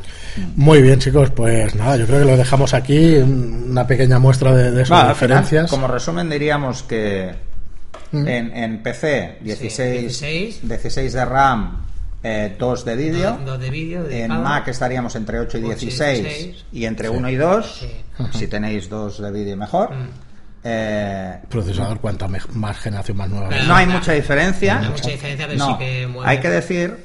[0.57, 4.55] Muy bien, chicos, pues nada, yo creo que lo dejamos aquí, un- una pequeña muestra
[4.55, 5.71] de, de Va, final, diferencias.
[5.71, 7.35] como resumen diríamos que
[8.13, 10.61] en, en PC 16, 16.
[10.69, 11.86] 16 de RAM,
[12.23, 13.31] eh, 2 de vídeo.
[13.33, 14.43] Dos- dos de vídeo En.
[14.43, 16.65] Mac estaríamos entre 8 y Ocho y 16 16.
[16.73, 17.79] y entre 1 y 2.
[17.81, 17.91] Sí.
[18.39, 19.91] Si tenéis 2 de vídeo mejor.
[20.65, 23.49] Eh, Procesador, cuanta más generación más nueva.
[23.67, 24.77] No hay mucha diferencia.
[24.77, 26.29] No hay mucha diferencia, pero No, sí que mueve.
[26.31, 26.97] Hay que decir,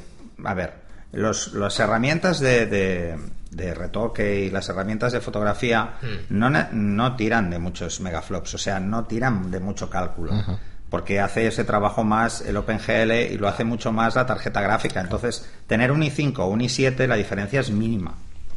[0.43, 0.73] a ver,
[1.11, 3.17] los, las herramientas de, de-
[3.51, 6.07] de retoque y las herramientas de fotografía Hmm.
[6.39, 10.31] no, ne- no tiran de muchos megaflops, o sea, no tiran de mucho cálculo.
[10.91, 14.99] Porque hace ese trabajo más el OpenGL y lo hace mucho más la tarjeta gráfica.
[15.01, 18.13] Entonces, tener un i5 o un i7, la diferencia es mínima.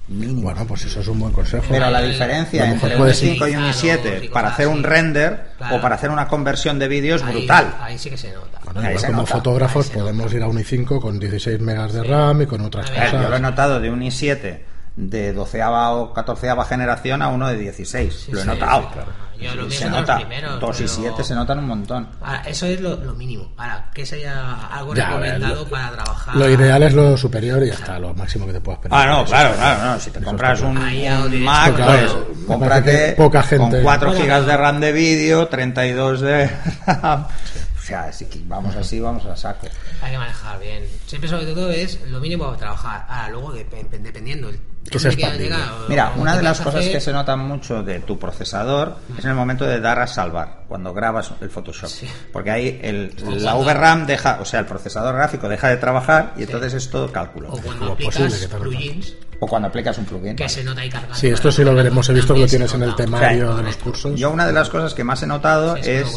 [0.09, 0.43] Mínima.
[0.53, 1.65] Bueno, pues eso es un buen consejo.
[1.71, 4.67] Pero la diferencia entre un puedes i5 y un utilizar o i7 cosas para hacer
[4.69, 5.77] un render Claro.
[5.77, 7.75] o para hacer una conversión de vídeo es Ahí- brutal.
[7.81, 8.59] Ahí sí que se nota.
[8.65, 11.61] Bueno, Ahí igual se como nota, fotógrafos ahí podemos ir a un i5 con 16
[11.61, 13.23] megas de RAM y con otras ver, cosas.
[13.23, 14.59] yo lo he notado de un i7
[14.97, 18.13] de 12 o 14 generación a uno de 16.
[18.27, 18.83] Sí, lo he sí, notado.
[18.83, 19.13] sí, claro.
[19.41, 20.17] Yo lo se los nota.
[20.17, 22.09] primeros, 2 y pero- 7 se notan un montón.
[22.21, 23.53] Ahora, eso es lo, lo mínimo.
[23.57, 26.37] Ahora, que sería algo Ya, recomendado lo- para trabajar.
[26.37, 28.95] Lo ideal es lo superior y ya está, lo máximo que te puedas pedir.
[28.95, 30.01] Ah, no, Eso claro, está- claro, no.
[30.01, 31.25] Si te eso compras un, claro.
[31.27, 31.93] Un Mac, claro.
[32.27, 36.21] pues que cómprate poca gente- con 4 Bueno, gigas de pero- RAM de vídeo, 32
[36.21, 36.51] de
[36.87, 37.27] RAM.
[37.27, 39.67] O sea, si vamos así, vamos a saco.
[40.01, 40.85] Hay que manejar bien.
[41.07, 43.05] Siempre, sobre todo, es lo mínimo para trabajar.
[43.09, 44.49] Ahora, luego, dep- dependiendo.
[44.49, 44.59] el-
[44.91, 48.97] Que o- Mira, una de las cosas hacer, que se nota mucho de tu procesador
[49.19, 51.89] es en el momento de dar a salvar, cuando grabas el Photoshop.
[51.89, 52.07] Sí.
[52.33, 56.43] Porque ahí el, la VRAM deja, o sea, el procesador gráfico deja de trabajar y
[56.43, 57.49] entonces es todo cálculo.
[57.51, 60.37] O cuando aplicas posible que tarde plugins, O cuando aplicas un plugin.
[60.37, 61.15] que se nota ahí cargando.
[61.17, 62.09] Sí, esto sí lo veremos.
[62.11, 64.19] He visto que lo se tienes en el temario de los cursos.
[64.21, 66.15] Yo una de las cosas que más he notado Sí, es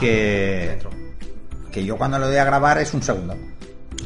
[0.00, 0.78] que
[1.72, 3.36] que, yo cuando lo doy a grabar es un segundo.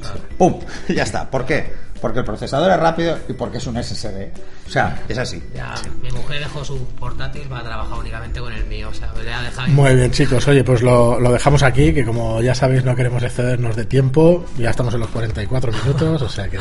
[0.00, 0.20] Claro.
[0.36, 0.60] ¡Pum!
[0.88, 1.30] Ya está.
[1.30, 1.72] ¿Por qué?
[2.02, 4.28] Porque el procesador es rápido y porque es un SSD.
[4.66, 5.42] O sea, es así.
[5.54, 8.88] Ya, mi mujer dejó su portátil para trabajar únicamente con el mío.
[8.90, 9.68] O sea, le ha dejado.
[9.68, 10.46] Muy bien, chicos.
[10.48, 14.44] Oye, pues lo, lo dejamos aquí, que como ya sabéis, no queremos excedernos de tiempo.
[14.58, 16.58] Ya estamos en los 44 minutos, o sea que.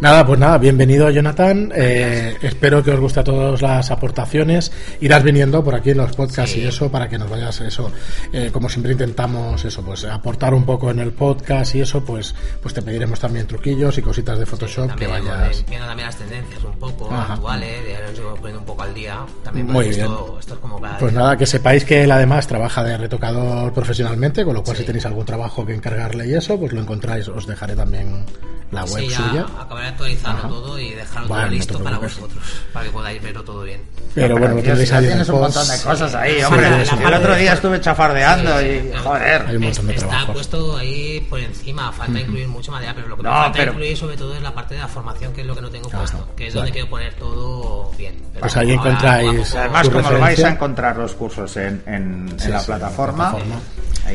[0.00, 1.72] Nada, pues nada, bienvenido, Jonathan.
[1.74, 4.70] Eh, espero que os guste a todas las aportaciones.
[5.00, 6.60] Irás viniendo por aquí en los podcasts Sí.
[6.60, 7.90] y eso para que nos vayas, eso,
[8.32, 12.34] eh, como siempre intentamos, eso, pues aportar un poco en el podcast y eso, pues,
[12.62, 15.64] pues te pediremos también truquillos y cositas de Photoshop que También vayas.
[15.68, 17.34] viendo también las tendencias un poco Ajá.
[17.34, 19.18] actuales, de ahora nos vamos poniendo un poco al día.
[19.42, 20.06] También Muy pues, bien.
[20.10, 21.20] Esto, esto es como cada Pues día.
[21.20, 24.82] nada, que sepáis que él además trabaja de retocador profesionalmente, con lo cual Sí.
[24.82, 28.24] si tenéis algún trabajo que encargarle y eso, pues lo encontráis, os dejaré también
[28.70, 29.46] la web Sí, ya suya.
[29.60, 30.48] acabaré actualizando Ajá.
[30.48, 32.42] todo y dejarlo todo listo para vosotros,
[32.72, 33.82] para que podáis verlo todo bien.
[34.14, 34.54] Pero bueno,
[34.92, 36.66] ahí el tienes un montón de cosas ahí, Sí, hombre.
[36.82, 39.46] el parte otro día estuve chafardeando Sí, y, joder.
[39.46, 40.34] Hay un montón de Está trabajos.
[40.34, 43.72] puesto ahí por encima, falta incluir mucho material, pero lo que me No, falta pero-
[43.72, 45.88] incluir sobre todo es la parte de la formación, que es lo que no tengo
[45.88, 46.60] Ajá, puesto, que es claro.
[46.66, 48.14] donde quiero poner todo bien.
[48.32, 52.46] Pero Pues ahí encontráis- Además, como lo vais a encontrar los cursos en, en- Sí,
[52.46, 53.34] en la sí, plataforma,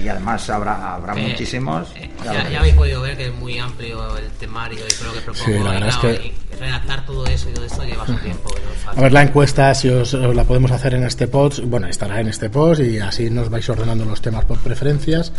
[0.02, 1.89] y además habrá, habrá Eh, muchísimos.
[1.95, 5.46] eh, ya habéis podido ver que es muy amplio el temario y creo que propongo.
[5.46, 8.06] Sí, la y verdad es claro, que- y redactar todo eso y todo esto lleva
[8.06, 8.50] su tiempo.
[8.50, 8.98] que es.
[8.98, 12.20] A ver, la encuesta, si os, os la podemos hacer en este post, bueno, estará
[12.20, 15.32] en este post y así nos vais ordenando los temas por preferencias.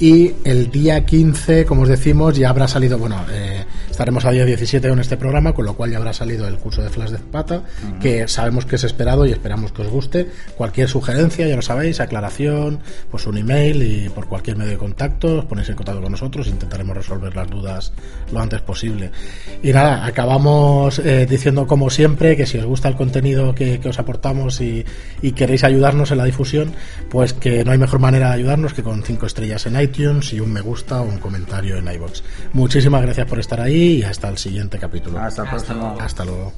[0.00, 4.44] Y el día 15, como os decimos, ya habrá salido, bueno, eh, estaremos a día
[4.44, 7.18] 17 con este programa, con lo cual ya habrá salido el curso de Flash de
[7.18, 7.62] Zapata,
[8.00, 10.30] que sabemos que es esperado y esperamos que os guste.
[10.56, 12.80] Cualquier sugerencia, ya lo sabéis, aclaración,
[13.10, 16.46] pues un email y por cualquier medio de contacto, os ponéis en contacto con nosotros,
[16.48, 17.92] intentaremos resolver las dudas
[18.32, 19.10] lo antes posible.
[19.62, 23.88] Y nada, acabamos eh, diciendo como siempre que si os gusta el contenido que, que
[23.88, 24.84] os aportamos y,
[25.20, 26.72] y queréis ayudarnos en la difusión,
[27.10, 30.40] pues que no hay mejor manera de ayudarnos que con cinco estrellas en iTunes y
[30.40, 32.22] un me gusta o un comentario en iBox.
[32.52, 35.18] Muchísimas gracias por estar ahí y hasta el siguiente capítulo.
[35.18, 35.80] Hasta Hasta próximo.
[35.80, 36.00] luego.
[36.00, 36.52] Hasta luego.